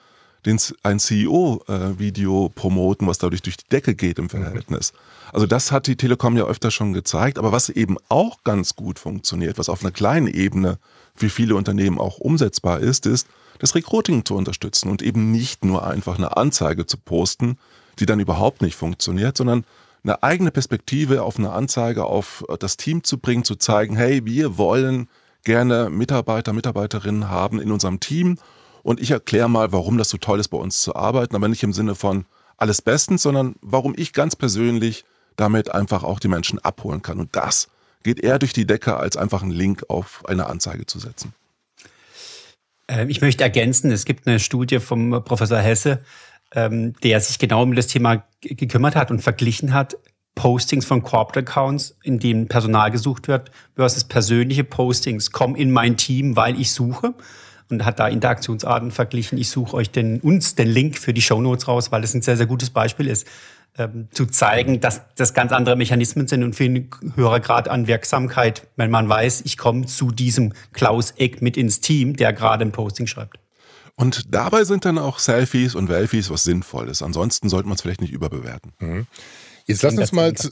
den, 0.46 0.58
ein 0.82 0.98
CEO-Video 0.98 2.46
äh, 2.46 2.48
promoten, 2.50 3.06
was 3.06 3.18
dadurch 3.18 3.42
durch 3.42 3.56
die 3.56 3.68
Decke 3.68 3.94
geht 3.94 4.18
im 4.18 4.24
mhm. 4.24 4.30
Verhältnis. 4.30 4.92
Mhm. 4.92 4.98
Also 5.32 5.46
das 5.46 5.70
hat 5.70 5.86
die 5.86 5.96
Telekom 5.96 6.36
ja 6.36 6.44
öfter 6.44 6.70
schon 6.70 6.92
gezeigt. 6.92 7.38
Aber 7.38 7.52
was 7.52 7.68
eben 7.68 7.96
auch 8.08 8.42
ganz 8.44 8.74
gut 8.76 8.98
funktioniert, 8.98 9.58
was 9.58 9.68
auf 9.68 9.82
einer 9.82 9.92
kleinen 9.92 10.26
Ebene 10.26 10.78
für 11.14 11.28
viele 11.28 11.54
Unternehmen 11.54 11.98
auch 11.98 12.18
umsetzbar 12.18 12.80
ist, 12.80 13.06
ist, 13.06 13.26
das 13.58 13.74
Recruiting 13.74 14.24
zu 14.24 14.34
unterstützen 14.34 14.90
und 14.90 15.02
eben 15.02 15.30
nicht 15.30 15.64
nur 15.64 15.86
einfach 15.86 16.16
eine 16.16 16.36
Anzeige 16.36 16.86
zu 16.86 16.96
posten, 16.96 17.58
die 17.98 18.06
dann 18.06 18.20
überhaupt 18.20 18.62
nicht 18.62 18.74
funktioniert, 18.74 19.36
sondern 19.36 19.64
eine 20.02 20.22
eigene 20.22 20.50
Perspektive 20.50 21.22
auf 21.22 21.38
eine 21.38 21.52
Anzeige 21.52 22.04
auf 22.04 22.44
das 22.58 22.78
Team 22.78 23.04
zu 23.04 23.18
bringen, 23.18 23.44
zu 23.44 23.56
zeigen, 23.56 23.96
hey, 23.96 24.24
wir 24.24 24.56
wollen 24.56 25.08
gerne 25.44 25.90
Mitarbeiter, 25.90 26.54
Mitarbeiterinnen 26.54 27.28
haben 27.28 27.60
in 27.60 27.70
unserem 27.70 28.00
Team. 28.00 28.38
Und 28.82 29.00
ich 29.00 29.10
erkläre 29.10 29.48
mal, 29.48 29.72
warum 29.72 29.98
das 29.98 30.08
so 30.08 30.18
toll 30.18 30.40
ist, 30.40 30.48
bei 30.48 30.58
uns 30.58 30.80
zu 30.82 30.94
arbeiten, 30.94 31.36
aber 31.36 31.48
nicht 31.48 31.62
im 31.62 31.72
Sinne 31.72 31.94
von 31.94 32.24
alles 32.56 32.82
bestens, 32.82 33.22
sondern 33.22 33.56
warum 33.60 33.94
ich 33.96 34.12
ganz 34.12 34.36
persönlich 34.36 35.04
damit 35.36 35.72
einfach 35.72 36.02
auch 36.02 36.20
die 36.20 36.28
Menschen 36.28 36.58
abholen 36.58 37.02
kann. 37.02 37.18
Und 37.18 37.34
das 37.34 37.68
geht 38.02 38.20
eher 38.20 38.38
durch 38.38 38.52
die 38.52 38.66
Decke, 38.66 38.96
als 38.96 39.16
einfach 39.16 39.42
einen 39.42 39.50
Link 39.52 39.84
auf 39.88 40.22
eine 40.28 40.46
Anzeige 40.46 40.86
zu 40.86 40.98
setzen. 40.98 41.34
Ähm, 42.88 43.08
ich 43.08 43.20
möchte 43.20 43.44
ergänzen, 43.44 43.90
es 43.90 44.04
gibt 44.04 44.26
eine 44.26 44.38
Studie 44.38 44.80
vom 44.80 45.22
Professor 45.24 45.58
Hesse, 45.58 46.02
ähm, 46.54 46.94
der 47.02 47.20
sich 47.20 47.38
genau 47.38 47.62
um 47.62 47.74
das 47.74 47.86
Thema 47.86 48.24
gekümmert 48.40 48.96
hat 48.96 49.10
und 49.10 49.20
verglichen 49.20 49.72
hat, 49.72 49.96
Postings 50.34 50.84
von 50.84 51.02
Corporate 51.02 51.40
Accounts, 51.40 51.96
in 52.02 52.18
denen 52.18 52.48
Personal 52.48 52.90
gesucht 52.90 53.28
wird, 53.28 53.50
versus 53.76 54.04
persönliche 54.04 54.64
Postings. 54.64 55.32
Komm 55.32 55.54
in 55.54 55.70
mein 55.70 55.96
Team, 55.96 56.36
weil 56.36 56.58
ich 56.58 56.72
suche. 56.72 57.14
Und 57.70 57.84
hat 57.84 58.00
da 58.00 58.08
Interaktionsarten 58.08 58.90
verglichen. 58.90 59.38
Ich 59.38 59.48
suche 59.48 59.76
euch 59.76 59.90
den, 59.90 60.20
uns 60.20 60.56
den 60.56 60.68
Link 60.68 60.98
für 60.98 61.14
die 61.14 61.22
Show 61.22 61.40
Notes 61.40 61.68
raus, 61.68 61.92
weil 61.92 62.02
das 62.02 62.14
ein 62.14 62.22
sehr, 62.22 62.36
sehr 62.36 62.46
gutes 62.46 62.70
Beispiel 62.70 63.06
ist, 63.06 63.26
ähm, 63.78 64.08
zu 64.10 64.26
zeigen, 64.26 64.80
dass 64.80 65.02
das 65.14 65.32
ganz 65.32 65.52
andere 65.52 65.76
Mechanismen 65.76 66.26
sind 66.26 66.42
und 66.42 66.54
für 66.54 66.64
einen 66.64 66.90
höherer 67.14 67.40
Grad 67.40 67.68
an 67.68 67.86
Wirksamkeit, 67.86 68.66
wenn 68.76 68.90
man 68.90 69.08
weiß, 69.08 69.42
ich 69.44 69.56
komme 69.56 69.86
zu 69.86 70.10
diesem 70.10 70.52
Klaus 70.72 71.12
Eck 71.12 71.40
mit 71.40 71.56
ins 71.56 71.80
Team, 71.80 72.16
der 72.16 72.32
gerade 72.32 72.64
ein 72.64 72.72
Posting 72.72 73.06
schreibt. 73.06 73.38
Und 73.94 74.34
dabei 74.34 74.64
sind 74.64 74.84
dann 74.86 74.98
auch 74.98 75.18
Selfies 75.18 75.74
und 75.74 75.88
Welfies 75.88 76.30
was 76.30 76.44
Sinnvolles. 76.44 77.02
Ansonsten 77.02 77.48
sollte 77.48 77.68
man 77.68 77.76
es 77.76 77.82
vielleicht 77.82 78.00
nicht 78.00 78.12
überbewerten. 78.12 78.72
Mhm. 78.80 79.06
Jetzt 79.70 79.82
lass 79.82 79.96
uns 79.96 80.12
mal 80.12 80.34
zu, 80.34 80.50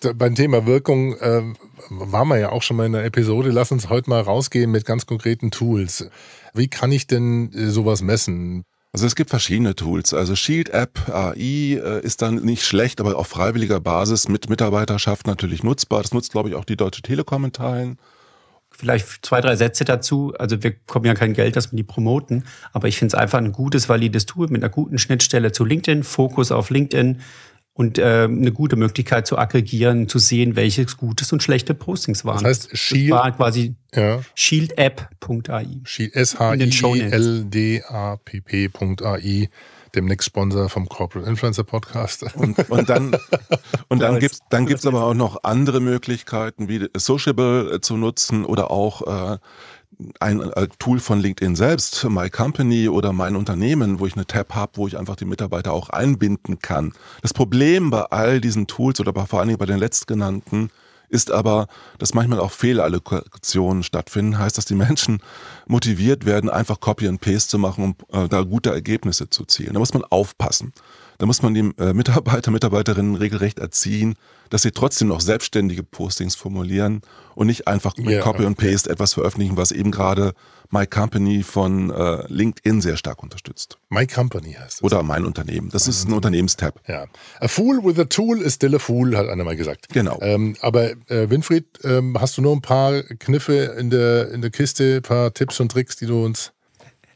beim 0.14 0.34
Thema 0.34 0.66
Wirkung, 0.66 1.16
äh, 1.16 1.42
waren 1.88 2.28
wir 2.28 2.38
ja 2.38 2.50
auch 2.50 2.62
schon 2.62 2.76
mal 2.76 2.86
in 2.86 2.92
der 2.92 3.04
Episode, 3.04 3.50
lass 3.50 3.72
uns 3.72 3.88
heute 3.88 4.10
mal 4.10 4.20
rausgehen 4.20 4.70
mit 4.70 4.84
ganz 4.84 5.06
konkreten 5.06 5.50
Tools. 5.50 6.08
Wie 6.54 6.68
kann 6.68 6.92
ich 6.92 7.06
denn 7.06 7.52
äh, 7.52 7.70
sowas 7.70 8.02
messen? 8.02 8.64
Also 8.92 9.06
es 9.06 9.14
gibt 9.14 9.30
verschiedene 9.30 9.74
Tools. 9.74 10.14
Also 10.14 10.34
Shield 10.34 10.70
App 10.70 11.08
AI 11.08 11.36
äh, 11.36 12.00
ist 12.02 12.22
dann 12.22 12.36
nicht 12.36 12.64
schlecht, 12.64 13.00
aber 13.00 13.16
auf 13.16 13.28
freiwilliger 13.28 13.78
Basis 13.78 14.28
mit 14.28 14.48
Mitarbeiterschaft 14.48 15.26
natürlich 15.26 15.62
nutzbar. 15.62 16.02
Das 16.02 16.14
nutzt, 16.14 16.32
glaube 16.32 16.48
ich, 16.48 16.54
auch 16.54 16.64
die 16.64 16.76
Deutsche 16.76 17.02
Telekom 17.02 17.44
in 17.44 17.52
Teilen. 17.52 17.98
Vielleicht 18.70 19.24
zwei, 19.24 19.40
drei 19.40 19.56
Sätze 19.56 19.84
dazu. 19.84 20.34
Also 20.38 20.62
wir 20.62 20.72
kommen 20.72 21.06
ja 21.06 21.14
kein 21.14 21.32
Geld, 21.32 21.56
dass 21.56 21.72
wir 21.72 21.76
die 21.76 21.82
promoten, 21.82 22.44
aber 22.72 22.88
ich 22.88 22.98
finde 22.98 23.14
es 23.14 23.20
einfach 23.20 23.38
ein 23.38 23.52
gutes, 23.52 23.88
valides 23.88 24.26
Tool 24.26 24.48
mit 24.48 24.62
einer 24.62 24.70
guten 24.70 24.98
Schnittstelle 24.98 25.52
zu 25.52 25.64
LinkedIn, 25.64 26.02
Fokus 26.02 26.52
auf 26.52 26.70
LinkedIn, 26.70 27.20
und 27.76 27.98
äh, 27.98 28.24
eine 28.24 28.52
gute 28.52 28.76
Möglichkeit 28.76 29.26
zu 29.26 29.36
aggregieren, 29.36 30.08
zu 30.08 30.18
sehen, 30.18 30.56
welches 30.56 30.96
gutes 30.96 31.30
und 31.32 31.42
schlechte 31.42 31.74
Postings 31.74 32.24
waren. 32.24 32.42
Das 32.42 32.68
heißt, 32.68 32.78
Shield, 32.78 33.10
das 33.10 33.18
war 33.18 33.32
quasi 33.32 33.74
ja. 33.94 34.20
shieldapp.ai. 34.34 35.82
S-H-I-L-D-A-P-P.ai 35.84 36.70
demnächst 39.94 40.26
Sponsor 40.26 40.68
vom 40.68 40.88
Corporate 40.88 41.28
Influencer 41.28 41.64
Podcast. 41.64 42.24
Und, 42.34 42.58
und 42.70 42.88
dann, 42.88 43.16
und 43.88 44.00
dann 44.00 44.20
gibt's 44.20 44.40
dann 44.50 44.66
gibt's 44.66 44.86
aber 44.86 45.04
auch 45.04 45.14
noch 45.14 45.42
andere 45.42 45.80
Möglichkeiten, 45.80 46.68
wie 46.68 46.88
Sociable 46.94 47.74
äh, 47.74 47.80
zu 47.80 47.96
nutzen 47.96 48.44
oder 48.44 48.70
auch 48.70 49.32
äh, 49.34 49.38
ein 50.20 50.40
äh, 50.40 50.68
Tool 50.78 51.00
von 51.00 51.20
LinkedIn 51.20 51.56
selbst, 51.56 52.04
My 52.04 52.28
Company 52.30 52.88
oder 52.88 53.12
mein 53.12 53.36
Unternehmen, 53.36 53.98
wo 53.98 54.06
ich 54.06 54.14
eine 54.14 54.26
Tab 54.26 54.54
habe, 54.54 54.72
wo 54.76 54.86
ich 54.86 54.98
einfach 54.98 55.16
die 55.16 55.24
Mitarbeiter 55.24 55.72
auch 55.72 55.90
einbinden 55.90 56.58
kann. 56.58 56.92
Das 57.22 57.32
Problem 57.32 57.90
bei 57.90 58.02
all 58.02 58.40
diesen 58.40 58.66
Tools 58.66 59.00
oder 59.00 59.12
vor 59.26 59.38
allen 59.38 59.48
Dingen 59.48 59.58
bei 59.58 59.66
den 59.66 59.78
letztgenannten 59.78 60.70
ist 61.08 61.30
aber, 61.30 61.68
dass 61.98 62.14
manchmal 62.14 62.40
auch 62.40 62.50
Fehlallokationen 62.50 63.82
stattfinden. 63.82 64.38
Heißt, 64.38 64.58
dass 64.58 64.64
die 64.64 64.74
Menschen 64.74 65.20
motiviert 65.66 66.26
werden, 66.26 66.50
einfach 66.50 66.80
Copy 66.80 67.06
and 67.08 67.20
Paste 67.20 67.50
zu 67.50 67.58
machen, 67.58 67.84
um 67.84 68.24
äh, 68.24 68.28
da 68.28 68.42
gute 68.42 68.70
Ergebnisse 68.70 69.30
zu 69.30 69.44
zielen. 69.44 69.74
Da 69.74 69.78
muss 69.78 69.94
man 69.94 70.04
aufpassen. 70.04 70.72
Da 71.18 71.26
muss 71.26 71.42
man 71.42 71.54
die 71.54 71.72
äh, 71.78 71.92
Mitarbeiter, 71.92 72.50
Mitarbeiterinnen 72.50 73.14
regelrecht 73.16 73.58
erziehen, 73.58 74.14
dass 74.50 74.62
sie 74.62 74.70
trotzdem 74.70 75.08
noch 75.08 75.20
selbstständige 75.20 75.82
Postings 75.82 76.34
formulieren 76.34 77.02
und 77.34 77.46
nicht 77.48 77.66
einfach 77.66 77.96
mit 77.96 78.08
yeah, 78.08 78.22
Copy 78.22 78.44
und 78.44 78.56
Paste 78.56 78.90
etwas 78.90 79.14
veröffentlichen, 79.14 79.56
was 79.56 79.72
eben 79.72 79.90
gerade 79.90 80.34
My 80.70 80.86
Company 80.86 81.42
von 81.42 81.90
äh, 81.90 82.24
LinkedIn 82.28 82.80
sehr 82.80 82.96
stark 82.96 83.22
unterstützt. 83.22 83.78
My 83.88 84.06
Company 84.06 84.52
heißt 84.52 84.76
es. 84.76 84.82
Oder 84.82 85.02
mein 85.02 85.24
Unternehmen. 85.24 85.70
Das 85.70 85.86
ist 85.86 86.08
ein 86.08 86.12
Unternehmenstab. 86.12 86.80
Ja. 86.88 87.06
A 87.40 87.48
fool 87.48 87.84
with 87.84 87.98
a 87.98 88.04
tool 88.04 88.40
is 88.40 88.54
still 88.54 88.74
a 88.74 88.78
fool, 88.78 89.16
hat 89.16 89.28
einer 89.28 89.44
mal 89.44 89.56
gesagt. 89.56 89.88
Genau. 89.90 90.18
Ähm, 90.20 90.56
aber 90.60 90.90
äh, 91.08 91.30
Winfried, 91.30 91.66
ähm, 91.84 92.16
hast 92.20 92.36
du 92.36 92.42
noch 92.42 92.52
ein 92.52 92.62
paar 92.62 93.02
Kniffe 93.02 93.76
in 93.78 93.90
der, 93.90 94.32
in 94.32 94.42
der 94.42 94.50
Kiste, 94.50 94.96
ein 94.96 95.02
paar 95.02 95.32
Tipps 95.32 95.60
und 95.60 95.70
Tricks, 95.70 95.96
die 95.96 96.06
du 96.06 96.24
uns 96.24 96.52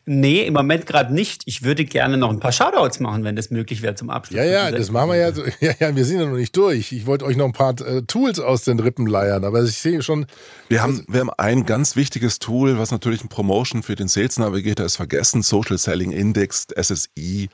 Nee, 0.07 0.43
im 0.43 0.55
Moment 0.55 0.87
gerade 0.87 1.13
nicht. 1.15 1.43
Ich 1.45 1.63
würde 1.63 1.85
gerne 1.85 2.17
noch 2.17 2.31
ein 2.31 2.41
paar 2.41 2.53
Shoutouts 2.53 3.01
machen, 3.01 3.23
wenn 3.23 3.37
das 3.37 3.51
möglich 3.51 3.83
wäre 3.83 3.95
zum 3.95 4.11
Abschluss. 4.11 4.39
Ja, 4.39 4.45
ja, 4.45 4.71
das 4.71 4.91
machen 4.91 5.11
wir 5.11 5.17
ja, 5.17 5.33
so, 5.33 5.43
ja. 5.61 5.73
Ja, 5.79 5.95
wir 5.95 6.05
sind 6.05 6.21
ja 6.21 6.27
noch 6.27 6.37
nicht 6.37 6.57
durch. 6.57 6.93
Ich 6.93 7.07
wollte 7.07 7.25
euch 7.25 7.37
noch 7.37 7.45
ein 7.45 7.53
paar 7.53 7.79
äh, 7.81 8.03
Tools 8.03 8.41
aus 8.41 8.65
den 8.65 8.81
Rippen 8.81 9.07
leiern, 9.07 9.45
aber 9.45 9.63
ich 9.63 9.79
sehe 9.79 10.03
schon. 10.03 10.27
Wir 10.69 10.83
haben, 10.83 11.05
wir 11.07 11.21
haben 11.21 11.31
ein 11.37 11.67
ganz 11.67 11.97
wichtiges 11.97 12.39
Tool, 12.39 12.79
was 12.79 12.91
natürlich 12.91 13.23
ein 13.23 13.29
Promotion 13.29 13.83
für 13.83 13.95
den 13.95 14.09
Sales 14.09 14.39
Navigator 14.39 14.87
ist 14.87 14.97
vergessen. 14.97 15.43
Social 15.43 15.79
Selling 15.79 16.13
Index, 16.13 16.67
SSI, 16.75 17.51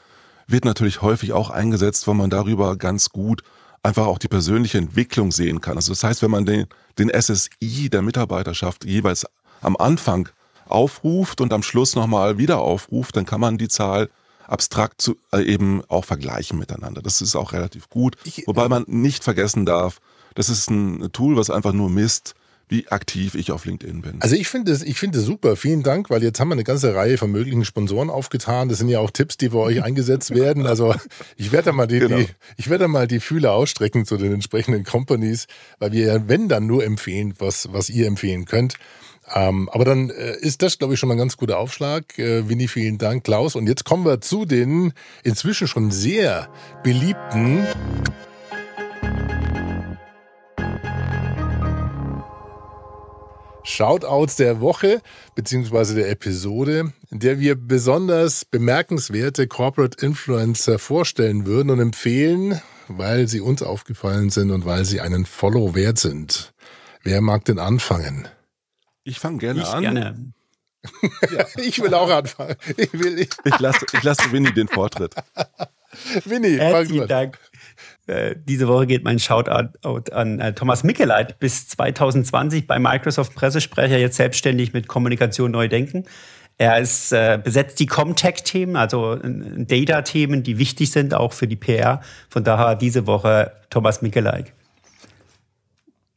wird 0.47 0.65
natürlich 0.65 1.03
häufig 1.03 1.33
auch 1.33 1.51
eingesetzt, 1.51 2.07
weil 2.07 2.15
man 2.15 2.31
darüber 2.31 2.77
ganz 2.77 3.11
gut 3.11 3.43
einfach 3.83 4.07
auch 4.07 4.19
die 4.19 4.29
persönliche 4.29 4.79
Entwicklung 4.79 5.33
sehen 5.33 5.61
kann. 5.61 5.77
Also 5.77 5.93
das 5.93 6.05
heißt, 6.05 6.23
wenn 6.23 6.31
man 6.31 6.45
den, 6.45 6.67
den 6.99 7.11
SSI 7.11 7.91
der 7.91 8.03
Mitarbeiterschaft 8.03 8.85
jeweils 8.85 9.27
am 9.61 9.77
Anfang 9.77 10.29
aufruft 10.69 11.41
und 11.41 11.53
am 11.53 11.63
Schluss 11.63 11.95
nochmal 11.95 12.39
wieder 12.39 12.61
aufruft, 12.61 13.17
dann 13.17 13.27
kann 13.27 13.41
man 13.41 13.59
die 13.59 13.69
Zahl 13.69 14.11
abstrakt 14.47 15.03
zu, 15.03 15.17
äh, 15.33 15.43
eben 15.43 15.83
auch 15.89 16.05
vergleichen 16.05 16.59
miteinander. 16.59 17.03
Das 17.03 17.21
ist 17.21 17.37
auch 17.37 17.53
relativ 17.53 17.89
gut. 17.89 18.17
Ich, 18.25 18.47
Wobei 18.47 18.69
man 18.69 18.85
nicht 18.87 19.25
vergessen 19.25 19.67
darf, 19.67 20.01
das 20.35 20.49
ist 20.49 20.71
ein 20.71 21.11
Tool, 21.13 21.37
was 21.37 21.51
einfach 21.51 21.73
nur 21.73 21.91
misst, 21.91 22.35
wie 22.69 22.89
aktiv 22.89 23.37
ich 23.37 23.53
auf 23.53 23.65
LinkedIn 23.65 24.03
bin. 24.03 24.17
Also 24.21 24.35
ich 24.35 24.49
finde 24.49 24.73
es 24.73 24.83
ich 24.83 24.99
finde 24.99 25.21
super. 25.21 25.57
Vielen 25.57 25.85
Dank, 25.85 26.11
weil 26.11 26.23
jetzt 26.23 26.41
haben 26.41 26.49
wir 26.49 26.55
eine 26.55 26.65
ganze 26.65 26.95
Reihe 26.95 27.17
von 27.17 27.31
möglichen 27.31 27.65
Sponsoren 27.65 28.11
aufgetan. 28.11 28.69
Das 28.69 28.79
sind 28.79 28.89
ja 28.89 28.99
auch 28.99 29.11
Tipps, 29.11 29.37
die 29.37 29.51
bei 29.51 29.59
euch 29.59 29.83
eingesetzt 29.83 30.35
werden. 30.35 30.67
Also 30.67 30.95
ich 31.37 31.53
werde 31.53 31.67
da 31.67 31.73
mal 31.73 31.87
die, 31.87 32.01
genau. 32.01 32.17
die 32.17 32.27
ich 32.57 32.69
werde 32.69 32.89
mal 32.89 33.07
die 33.07 33.21
Fühler 33.21 33.53
ausstrecken 33.53 34.05
zu 34.05 34.17
den 34.17 34.33
entsprechenden 34.33 34.83
Companies, 34.83 35.47
weil 35.79 35.93
wir 35.93 36.07
ja 36.07 36.29
wenn 36.29 36.49
dann 36.49 36.67
nur 36.67 36.85
empfehlen, 36.85 37.35
was 37.39 37.73
was 37.73 37.89
ihr 37.89 38.07
empfehlen 38.07 38.47
könnt. 38.47 38.75
Ähm, 39.35 39.69
aber 39.71 39.85
dann 39.85 40.11
äh, 40.11 40.37
ist 40.37 40.63
das, 40.63 40.79
glaube 40.79 40.95
ich, 40.95 41.01
schon 41.01 41.09
mal 41.09 41.15
ein 41.15 41.19
ganz 41.19 41.37
guter 41.37 41.59
Aufschlag. 41.59 42.19
Äh, 42.19 42.49
Winnie, 42.49 42.69
vielen 42.69 42.99
Dank, 42.99 43.25
Klaus. 43.25 43.57
Und 43.57 43.67
jetzt 43.67 43.85
kommen 43.85 44.05
wir 44.05 44.21
zu 44.21 44.45
den 44.45 44.93
inzwischen 45.25 45.67
schon 45.67 45.91
sehr 45.91 46.49
beliebten 46.83 47.67
Shoutouts 53.65 54.37
der 54.37 54.61
Woche 54.61 55.03
beziehungsweise 55.35 55.97
der 55.97 56.09
Episode, 56.09 56.93
in 57.11 57.19
der 57.19 57.41
wir 57.41 57.57
besonders 57.57 58.45
bemerkenswerte 58.45 59.49
Corporate 59.49 60.05
Influencer 60.05 60.79
vorstellen 60.79 61.47
würden 61.47 61.71
und 61.71 61.81
empfehlen, 61.81 62.61
weil 62.87 63.27
sie 63.27 63.41
uns 63.41 63.63
aufgefallen 63.65 64.31
sind 64.31 64.53
und 64.53 64.65
weil 64.65 64.85
sie 64.85 65.01
einen 65.01 65.27
Follow 65.27 65.75
wert 65.75 65.99
sind. 65.99 66.55
Wer 67.03 67.21
mag 67.21 67.45
denn 67.45 67.59
anfangen? 67.59 68.29
Ich 69.07 69.21
fange 69.21 69.39
gerne 69.39 69.61
ich 69.61 69.69
an. 69.69 69.83
Gerne. 69.83 70.33
Ja. 71.31 71.47
ich 71.57 71.81
will 71.81 71.95
auch 71.95 72.11
anfangen. 72.11 72.57
Ich, 72.77 72.93
will, 72.93 73.19
ich, 73.21 73.29
ich 73.45 73.59
lasse 73.61 73.87
ich 73.93 74.03
lass 74.03 74.33
Winnie 74.33 74.53
den 74.53 74.67
Vortritt. 74.67 75.15
Winnie, 76.25 76.59
Herzlichen 76.59 77.07
Dank. 77.07 77.39
Äh, 78.09 78.35
diese 78.37 78.67
Woche 78.67 78.87
geht 78.87 79.05
mein 79.05 79.19
Shoutout 79.19 80.13
an 80.13 80.41
äh, 80.41 80.53
Thomas 80.55 80.83
Mickeleit, 80.83 81.39
bis 81.39 81.69
2020 81.69 82.67
bei 82.67 82.79
Microsoft 82.81 83.35
Pressesprecher, 83.35 83.97
jetzt 83.97 84.17
selbstständig 84.17 84.73
mit 84.73 84.89
Kommunikation 84.89 85.53
neu 85.53 85.69
denken. 85.69 86.05
Er 86.59 86.79
ist, 86.79 87.13
äh, 87.13 87.39
besetzt 87.43 87.79
die 87.79 87.87
Comtech-Themen, 87.87 88.75
also 88.75 89.15
äh, 89.15 89.65
Data-Themen, 89.65 90.43
die 90.43 90.59
wichtig 90.59 90.91
sind, 90.91 91.15
auch 91.15 91.33
für 91.33 91.47
die 91.47 91.57
PR. 91.57 92.01
Von 92.29 92.43
daher 92.43 92.75
diese 92.75 93.07
Woche 93.07 93.53
Thomas 93.71 94.03
Mickeleit. 94.03 94.53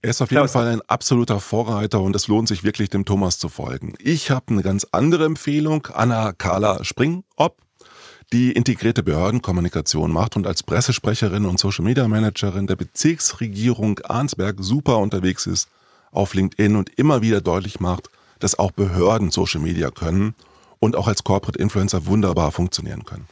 Er 0.02 0.12
ist 0.12 0.22
auf 0.22 0.32
jeden 0.32 0.48
Fall 0.48 0.68
ein 0.68 0.82
absoluter 0.88 1.42
Vorreiter 1.42 2.00
und 2.00 2.16
es 2.16 2.30
lohnt 2.30 2.48
sich 2.48 2.64
wirklich, 2.64 2.90
dem 2.90 3.04
Thomas 3.04 3.38
zu 3.38 3.50
folgen. 3.50 3.96
Ich 4.00 4.32
habe 4.32 4.46
eine 4.50 4.62
ganz 4.62 4.88
andere 4.92 5.26
Empfehlung. 5.26 5.88
Anna 5.94 6.32
Carla 6.32 6.86
Springop, 6.86 7.58
die 8.32 8.54
integrierte 8.54 9.04
Behördenkommunikation 9.04 10.14
macht 10.14 10.38
und 10.38 10.48
als 10.48 10.64
Pressesprecherin 10.64 11.46
und 11.46 11.60
Social 11.60 11.84
Media 11.84 12.08
Managerin 12.08 12.66
der 12.66 12.78
Bezirksregierung 12.78 14.00
Arnsberg 14.00 14.58
super 14.62 15.00
unterwegs 15.00 15.46
ist 15.46 15.68
auf 16.12 16.34
LinkedIn 16.34 16.78
und 16.78 16.98
immer 16.98 17.22
wieder 17.22 17.42
deutlich 17.42 17.82
macht, 17.82 18.10
dass 18.40 18.58
auch 18.58 18.72
Behörden 18.72 19.32
Social 19.32 19.60
Media 19.60 19.92
können 19.92 20.34
und 20.80 20.96
auch 20.96 21.10
als 21.10 21.26
Corporate 21.26 21.60
Influencer 21.60 22.06
wunderbar 22.06 22.54
funktionieren 22.54 23.04
können. 23.04 23.28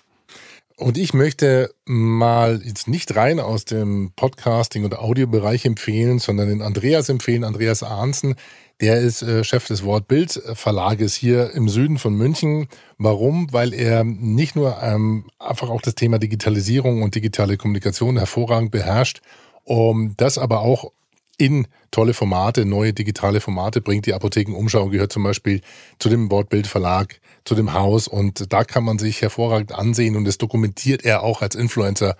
Und 0.80 1.00
ich 1.00 1.16
möchte 1.16 1.74
mal 1.86 2.62
jetzt 2.64 2.88
nicht 2.88 3.16
rein 3.16 3.40
aus 3.40 3.66
dem 3.66 4.12
Podcasting- 4.16 4.86
und 4.86 4.96
Audiobereich 4.96 5.66
empfehlen, 5.66 6.20
sondern 6.20 6.50
den 6.50 6.62
Andreas 6.62 7.10
empfehlen, 7.10 7.44
Andreas 7.44 7.82
Arnsen. 7.82 8.36
Der 8.80 9.00
ist 9.00 9.24
äh, 9.24 9.44
Chef 9.44 9.66
des 9.66 9.84
Wortbild 9.84 10.40
Verlages 10.54 11.16
hier 11.16 11.50
im 11.56 11.68
Süden 11.68 11.98
von 11.98 12.14
München. 12.14 12.68
Warum? 13.00 13.52
Weil 13.52 13.74
er 13.74 14.04
nicht 14.04 14.56
nur 14.56 14.78
ähm, 14.84 15.26
einfach 15.40 15.72
auch 15.72 15.82
das 15.82 15.96
Thema 15.96 16.20
Digitalisierung 16.20 17.02
und 17.02 17.16
digitale 17.16 17.58
Kommunikation 17.58 18.18
hervorragend 18.18 18.70
beherrscht, 18.70 19.22
um 19.64 20.14
das 20.16 20.38
aber 20.38 20.60
auch 20.60 20.92
in 21.38 21.68
tolle 21.92 22.14
Formate, 22.14 22.66
neue 22.66 22.94
digitale 22.94 23.42
Formate 23.42 23.82
bringt. 23.82 24.06
Die 24.06 24.14
Apothekenumschau 24.14 24.90
gehört 24.90 25.14
zum 25.14 25.24
Beispiel 25.24 25.62
zu 26.00 26.10
dem 26.10 26.30
Wortbildverlag, 26.32 27.20
zu 27.46 27.56
dem 27.56 27.74
Haus 27.74 28.08
und 28.08 28.52
da 28.52 28.64
kann 28.64 28.84
man 28.84 29.00
sich 29.00 29.22
hervorragend 29.22 29.72
ansehen 29.72 30.16
und 30.16 30.26
das 30.26 30.38
dokumentiert 30.38 31.06
er 31.06 31.24
auch 31.24 31.42
als 31.42 31.56
Influencer 31.56 32.18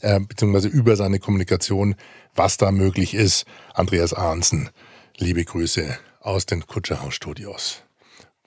äh, 0.00 0.20
beziehungsweise 0.20 0.68
über 0.68 0.96
seine 0.96 1.18
Kommunikation, 1.18 1.94
was 2.34 2.56
da 2.56 2.70
möglich 2.70 3.14
ist. 3.14 3.46
Andreas 3.72 4.12
Ahnsen, 4.12 4.70
liebe 5.16 5.44
Grüße 5.44 5.98
aus 6.20 6.46
den 6.46 6.66
Kutscherhaus-Studios. 6.66 7.82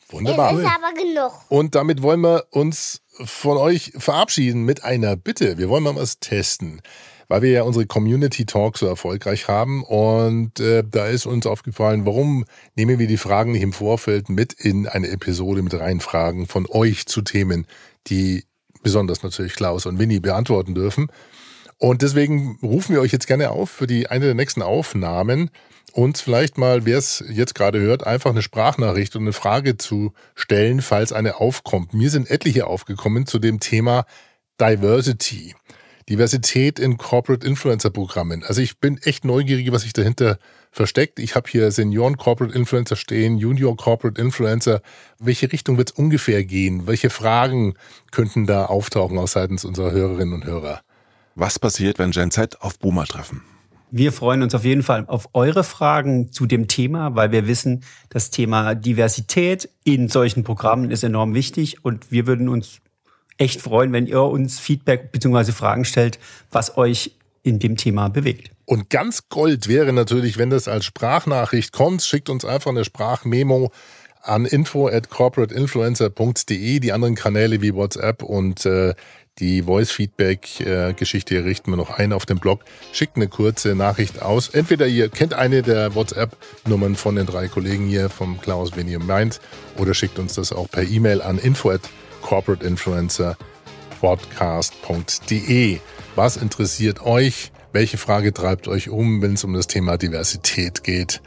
Wunderbar. 0.09 0.53
Es 0.53 0.59
ist 0.59 0.65
aber 0.65 0.93
genug. 0.93 1.31
Und 1.49 1.75
damit 1.75 2.01
wollen 2.01 2.21
wir 2.21 2.45
uns 2.51 3.01
von 3.23 3.57
euch 3.57 3.93
verabschieden 3.97 4.63
mit 4.63 4.83
einer 4.83 5.15
Bitte. 5.15 5.57
Wir 5.57 5.69
wollen 5.69 5.83
mal 5.83 5.95
was 5.95 6.19
testen 6.19 6.81
weil 7.29 7.43
wir 7.43 7.51
ja 7.51 7.63
unsere 7.63 7.85
Community 7.85 8.45
Talk 8.45 8.77
so 8.77 8.87
erfolgreich 8.87 9.47
haben. 9.47 9.83
Und 9.83 10.59
äh, 10.59 10.83
da 10.85 11.07
ist 11.07 11.25
uns 11.25 11.45
aufgefallen, 11.45 12.05
warum 12.05 12.43
nehmen 12.75 12.99
wir 12.99 13.07
die 13.07 13.17
Fragen 13.17 13.53
nicht 13.53 13.61
im 13.61 13.71
Vorfeld 13.71 14.27
mit 14.27 14.51
in 14.51 14.87
eine 14.87 15.07
Episode 15.09 15.61
mit 15.61 15.73
rein 15.73 16.01
Fragen 16.01 16.47
von 16.47 16.65
euch 16.67 17.05
zu 17.05 17.21
Themen, 17.21 17.67
die 18.07 18.43
besonders 18.81 19.23
natürlich 19.23 19.53
Klaus 19.53 19.85
und 19.85 19.99
Winnie 19.99 20.19
beantworten 20.19 20.75
dürfen. 20.75 21.07
Und 21.77 22.01
deswegen 22.01 22.57
rufen 22.61 22.93
wir 22.93 23.01
euch 23.01 23.13
jetzt 23.13 23.27
gerne 23.27 23.51
auf 23.51 23.69
für 23.69 23.87
die 23.87 24.09
eine 24.09 24.25
der 24.25 24.33
nächsten 24.33 24.61
Aufnahmen, 24.61 25.49
uns 25.93 26.21
vielleicht 26.21 26.57
mal, 26.57 26.85
wer 26.85 26.97
es 26.97 27.23
jetzt 27.29 27.55
gerade 27.55 27.79
hört, 27.79 28.05
einfach 28.05 28.31
eine 28.31 28.41
Sprachnachricht 28.41 29.15
und 29.15 29.23
eine 29.23 29.33
Frage 29.33 29.77
zu 29.77 30.13
stellen, 30.35 30.81
falls 30.81 31.13
eine 31.13 31.39
aufkommt. 31.39 31.93
Mir 31.93 32.09
sind 32.09 32.29
etliche 32.29 32.67
aufgekommen 32.67 33.25
zu 33.25 33.39
dem 33.39 33.59
Thema 33.59 34.05
Diversity. 34.59 35.55
Diversität 36.09 36.79
in 36.79 36.97
Corporate 36.97 37.45
Influencer 37.45 37.91
Programmen. 37.91 38.43
Also 38.43 38.61
ich 38.61 38.79
bin 38.79 38.97
echt 39.03 39.25
neugierig, 39.25 39.71
was 39.71 39.83
sich 39.83 39.93
dahinter 39.93 40.39
versteckt. 40.71 41.19
Ich 41.19 41.35
habe 41.35 41.49
hier 41.49 41.71
Senioren 41.71 42.17
Corporate 42.17 42.55
Influencer 42.57 42.95
stehen, 42.95 43.37
Junior 43.37 43.77
Corporate 43.77 44.19
Influencer. 44.19 44.81
Welche 45.19 45.51
Richtung 45.51 45.77
wird 45.77 45.91
es 45.91 45.95
ungefähr 45.95 46.43
gehen? 46.43 46.87
Welche 46.87 47.11
Fragen 47.11 47.75
könnten 48.11 48.47
da 48.47 48.65
auftauchen 48.65 49.19
aus 49.19 49.33
seitens 49.33 49.65
unserer 49.65 49.91
Hörerinnen 49.91 50.33
und 50.33 50.45
Hörer? 50.45 50.81
Was 51.35 51.59
passiert, 51.59 51.99
wenn 51.99 52.11
Gen 52.11 52.31
Z 52.31 52.61
auf 52.61 52.79
Boomer 52.79 53.05
treffen? 53.05 53.43
Wir 53.91 54.11
freuen 54.11 54.43
uns 54.43 54.53
auf 54.53 54.65
jeden 54.65 54.83
Fall 54.83 55.05
auf 55.07 55.29
eure 55.33 55.63
Fragen 55.63 56.31
zu 56.31 56.45
dem 56.45 56.67
Thema, 56.67 57.15
weil 57.15 57.31
wir 57.31 57.47
wissen, 57.47 57.83
das 58.09 58.29
Thema 58.29 58.75
Diversität 58.75 59.69
in 59.83 60.09
solchen 60.09 60.43
Programmen 60.43 60.91
ist 60.91 61.03
enorm 61.03 61.33
wichtig 61.33 61.83
und 61.83 62.11
wir 62.11 62.27
würden 62.27 62.49
uns 62.49 62.81
echt 63.39 63.61
freuen, 63.61 63.91
wenn 63.91 64.05
ihr 64.05 64.21
uns 64.21 64.59
Feedback 64.59 65.11
bzw. 65.11 65.51
Fragen 65.51 65.85
stellt, 65.85 66.19
was 66.51 66.77
euch 66.77 67.15
in 67.41 67.57
dem 67.57 67.77
Thema 67.77 68.09
bewegt. 68.09 68.51
Und 68.65 68.89
ganz 68.89 69.29
Gold 69.29 69.67
wäre 69.67 69.93
natürlich, 69.93 70.37
wenn 70.37 70.51
das 70.51 70.67
als 70.67 70.85
Sprachnachricht 70.85 71.71
kommt. 71.71 72.03
Schickt 72.03 72.29
uns 72.29 72.45
einfach 72.45 72.69
eine 72.69 72.85
Sprachmemo 72.85 73.71
an 74.21 74.45
info 74.45 74.87
at 74.87 75.09
corporateinfluencer.de. 75.09 76.79
Die 76.79 76.91
anderen 76.91 77.15
Kanäle 77.15 77.61
wie 77.61 77.73
WhatsApp 77.73 78.21
und 78.21 78.65
äh, 78.65 78.93
die 79.39 79.63
Voice-Feedback-Geschichte 79.63 81.35
äh, 81.37 81.39
richten 81.39 81.71
wir 81.71 81.77
noch 81.77 81.91
ein 81.91 82.11
auf 82.11 82.25
dem 82.25 82.39
Blog. 82.39 82.59
Schickt 82.91 83.15
eine 83.15 83.29
kurze 83.29 83.73
Nachricht 83.73 84.21
aus. 84.21 84.49
Entweder 84.49 84.85
ihr 84.85 85.07
kennt 85.07 85.33
eine 85.33 85.61
der 85.61 85.95
WhatsApp-Nummern 85.95 86.95
von 86.95 87.15
den 87.15 87.25
drei 87.25 87.47
Kollegen 87.47 87.87
hier 87.87 88.09
vom 88.09 88.41
Klaus, 88.41 88.75
wenn 88.75 88.89
ihr 88.89 88.99
meint, 88.99 89.39
oder 89.77 89.93
schickt 89.93 90.19
uns 90.19 90.33
das 90.33 90.51
auch 90.51 90.69
per 90.69 90.83
E-Mail 90.83 91.21
an 91.21 91.37
info 91.37 91.69
at 91.69 91.81
Corporate 92.21 92.65
Influencer 92.65 93.37
podcast.de. 93.99 95.79
Was 96.15 96.37
interessiert 96.37 97.01
euch? 97.05 97.51
Welche 97.71 97.97
Frage 97.97 98.33
treibt 98.33 98.67
euch 98.67 98.89
um, 98.89 99.21
wenn 99.21 99.33
es 99.33 99.43
um 99.43 99.53
das 99.53 99.67
Thema 99.67 99.97
Diversität 99.97 100.83
geht 100.83 101.21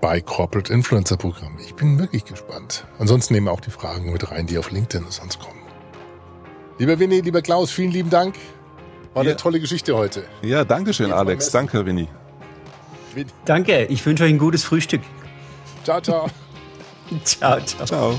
bei 0.00 0.20
Corporate 0.20 0.72
Influencer 0.72 1.16
Programm? 1.16 1.58
Ich 1.64 1.74
bin 1.74 1.98
wirklich 1.98 2.24
gespannt. 2.24 2.86
Ansonsten 2.98 3.34
nehmen 3.34 3.46
wir 3.46 3.52
auch 3.52 3.60
die 3.60 3.70
Fragen 3.70 4.12
mit 4.12 4.30
rein, 4.30 4.46
die 4.46 4.58
auf 4.58 4.70
LinkedIn 4.70 5.06
sonst 5.10 5.40
kommen. 5.40 5.60
Lieber 6.78 6.98
Winnie, 6.98 7.20
lieber 7.20 7.42
Klaus, 7.42 7.70
vielen 7.70 7.90
lieben 7.90 8.10
Dank. 8.10 8.34
War 9.14 9.24
ja. 9.24 9.30
eine 9.30 9.36
tolle 9.36 9.60
Geschichte 9.60 9.96
heute. 9.96 10.24
Ja, 10.42 10.64
danke 10.64 10.92
schön, 10.92 11.12
Alex. 11.12 11.50
Danke, 11.50 11.86
Winnie. 11.86 12.08
Danke. 13.44 13.84
Ich 13.86 14.04
wünsche 14.04 14.24
euch 14.24 14.30
ein 14.30 14.38
gutes 14.38 14.64
Frühstück. 14.64 15.02
Ciao, 15.84 16.00
ciao. 16.00 16.28
ciao, 17.24 17.60
ciao. 17.60 17.86
Ciao. 17.86 18.18